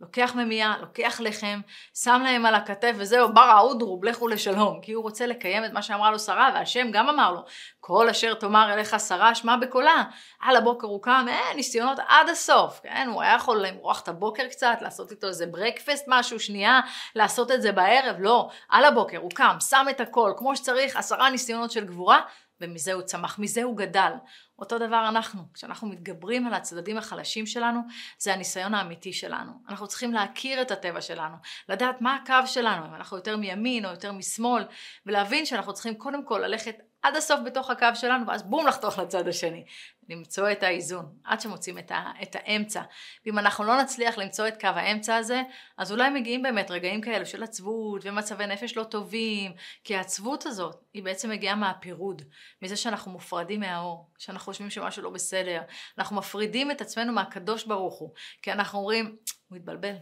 לוקח 0.00 0.32
ממייה, 0.34 0.74
לוקח 0.80 1.20
לחם, 1.20 1.60
שם 1.94 2.20
להם 2.24 2.46
על 2.46 2.54
הכתף 2.54 2.92
וזהו, 2.96 3.34
ברא 3.34 3.60
אודרוב, 3.60 4.04
לכו 4.04 4.28
לשלום. 4.28 4.80
כי 4.82 4.92
הוא 4.92 5.02
רוצה 5.02 5.26
לקיים 5.26 5.64
את 5.64 5.72
מה 5.72 5.82
שאמרה 5.82 6.10
לו 6.10 6.18
שרה, 6.18 6.50
והשם 6.54 6.90
גם 6.92 7.08
אמר 7.08 7.32
לו, 7.32 7.44
כל 7.80 8.08
אשר 8.08 8.34
תאמר 8.34 8.72
אליך 8.72 9.00
שרה, 9.00 9.34
שמע 9.34 9.56
בקולה. 9.56 10.04
על 10.40 10.56
הבוקר 10.56 10.86
הוא 10.86 11.02
קם, 11.02 11.26
אה, 11.28 11.54
ניסיונות 11.54 11.98
עד 12.08 12.28
הסוף, 12.28 12.80
כן? 12.82 13.08
הוא 13.12 13.22
היה 13.22 13.34
יכול 13.34 13.66
למרוח 13.66 14.00
את 14.00 14.08
הבוקר 14.08 14.48
קצת, 14.48 14.78
לעשות 14.80 15.10
איתו 15.10 15.26
איזה 15.26 15.46
ברקפסט 15.46 16.04
משהו, 16.08 16.40
שנייה, 16.40 16.80
לעשות 17.14 17.50
את 17.50 17.62
זה 17.62 17.72
בערב, 17.72 18.16
לא. 18.18 18.48
על 18.68 18.84
הבוקר 18.84 19.18
הוא 19.18 19.30
קם, 19.34 19.56
שם 19.60 19.86
את 19.90 20.00
הכל, 20.00 20.32
כמו 20.36 20.56
שצריך, 20.56 20.96
עשרה 20.96 21.30
ניסיונות 21.30 21.70
של 21.70 21.84
גבורה, 21.84 22.20
ומזה 22.62 22.92
הוא 22.92 23.02
צמח, 23.02 23.38
מזה 23.38 23.62
הוא 23.62 23.76
גדל. 23.76 24.12
אותו 24.58 24.78
דבר 24.78 25.08
אנחנו, 25.08 25.42
כשאנחנו 25.54 25.88
מתגברים 25.88 26.46
על 26.46 26.54
הצדדים 26.54 26.98
החלשים 26.98 27.46
שלנו, 27.46 27.80
זה 28.18 28.34
הניסיון 28.34 28.74
האמיתי 28.74 29.12
שלנו. 29.12 29.52
אנחנו 29.68 29.86
צריכים 29.86 30.12
להכיר 30.12 30.62
את 30.62 30.70
הטבע 30.70 31.00
שלנו, 31.00 31.36
לדעת 31.68 32.00
מה 32.00 32.16
הקו 32.16 32.46
שלנו, 32.46 32.86
אם 32.86 32.94
אנחנו 32.94 33.16
יותר 33.16 33.36
מימין 33.36 33.84
או 33.84 33.90
יותר 33.90 34.12
משמאל, 34.12 34.64
ולהבין 35.06 35.46
שאנחנו 35.46 35.74
צריכים 35.74 35.94
קודם 35.94 36.24
כל 36.24 36.38
ללכת 36.44 36.76
עד 37.02 37.16
הסוף 37.16 37.40
בתוך 37.44 37.70
הקו 37.70 37.86
שלנו, 37.94 38.26
ואז 38.26 38.42
בום 38.42 38.66
לחתוך 38.66 38.98
לצד 38.98 39.28
השני. 39.28 39.64
למצוא 40.08 40.52
את 40.52 40.62
האיזון, 40.62 41.06
עד 41.24 41.40
שמוצאים 41.40 41.78
את, 41.78 41.90
ה, 41.90 42.10
את 42.22 42.36
האמצע. 42.38 42.82
ואם 43.26 43.38
אנחנו 43.38 43.64
לא 43.64 43.82
נצליח 43.82 44.18
למצוא 44.18 44.48
את 44.48 44.60
קו 44.60 44.66
האמצע 44.66 45.16
הזה, 45.16 45.42
אז 45.76 45.92
אולי 45.92 46.10
מגיעים 46.10 46.42
באמת 46.42 46.70
רגעים 46.70 47.00
כאלו 47.00 47.26
של 47.26 47.42
עצבות 47.42 48.02
ומצבי 48.04 48.46
נפש 48.46 48.76
לא 48.76 48.84
טובים, 48.84 49.52
כי 49.84 49.96
העצבות 49.96 50.46
הזאת 50.46 50.84
היא 50.94 51.02
בעצם 51.02 51.30
מגיעה 51.30 51.54
מהפירוד, 51.54 52.22
מזה 52.62 52.76
שאנחנו 52.76 53.10
מופרדים 53.10 53.60
מהאור, 53.60 54.10
שאנחנו 54.18 54.44
חושבים 54.44 54.70
שמשהו 54.70 55.02
לא 55.02 55.10
בסדר, 55.10 55.62
אנחנו 55.98 56.16
מפרידים 56.16 56.70
את 56.70 56.80
עצמנו 56.80 57.12
מהקדוש 57.12 57.64
ברוך 57.64 57.98
הוא, 57.98 58.10
כי 58.42 58.52
אנחנו 58.52 58.78
אומרים, 58.78 59.16
הוא 59.48 59.56
התבלבל. 59.56 59.94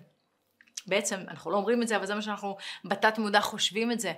בעצם 0.86 1.20
אנחנו 1.28 1.50
לא 1.50 1.56
אומרים 1.56 1.82
את 1.82 1.88
זה, 1.88 1.96
אבל 1.96 2.06
זה 2.06 2.14
מה 2.14 2.22
שאנחנו 2.22 2.56
בתת 2.84 3.18
מודע 3.18 3.40
חושבים 3.40 3.92
את 3.92 4.00
זה. 4.00 4.12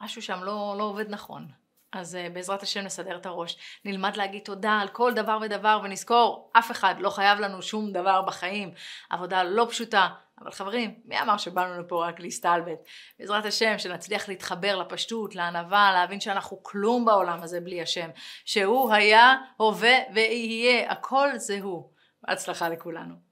משהו 0.00 0.22
שם 0.22 0.44
לא, 0.44 0.74
לא 0.78 0.84
עובד 0.84 1.10
נכון. 1.10 1.48
אז 1.92 2.14
uh, 2.14 2.32
בעזרת 2.32 2.62
השם 2.62 2.80
נסדר 2.80 3.16
את 3.16 3.26
הראש. 3.26 3.56
נלמד 3.84 4.16
להגיד 4.16 4.42
תודה 4.44 4.78
על 4.82 4.88
כל 4.88 5.14
דבר 5.14 5.38
ודבר 5.42 5.80
ונזכור, 5.84 6.50
אף 6.58 6.70
אחד 6.70 6.94
לא 6.98 7.10
חייב 7.10 7.40
לנו 7.40 7.62
שום 7.62 7.92
דבר 7.92 8.22
בחיים. 8.22 8.74
עבודה 9.10 9.42
לא 9.42 9.66
פשוטה, 9.70 10.08
אבל 10.40 10.50
חברים, 10.50 10.94
מי 11.04 11.20
אמר 11.20 11.36
שבאנו 11.36 11.82
לפה 11.82 12.06
רק 12.06 12.20
להסתלבט? 12.20 12.78
בעזרת 13.18 13.44
השם 13.44 13.78
שנצליח 13.78 14.28
להתחבר 14.28 14.76
לפשטות, 14.76 15.34
לענווה, 15.34 15.92
להבין 15.92 16.20
שאנחנו 16.20 16.62
כלום 16.62 17.04
בעולם 17.04 17.42
הזה 17.42 17.60
בלי 17.60 17.82
השם. 17.82 18.10
שהוא 18.44 18.92
היה, 18.92 19.36
הווה 19.56 19.96
ויהיה, 20.14 20.92
הכל 20.92 21.28
זה 21.36 21.58
הוא. 21.62 21.90
בהצלחה 22.22 22.68
לכולנו. 22.68 23.27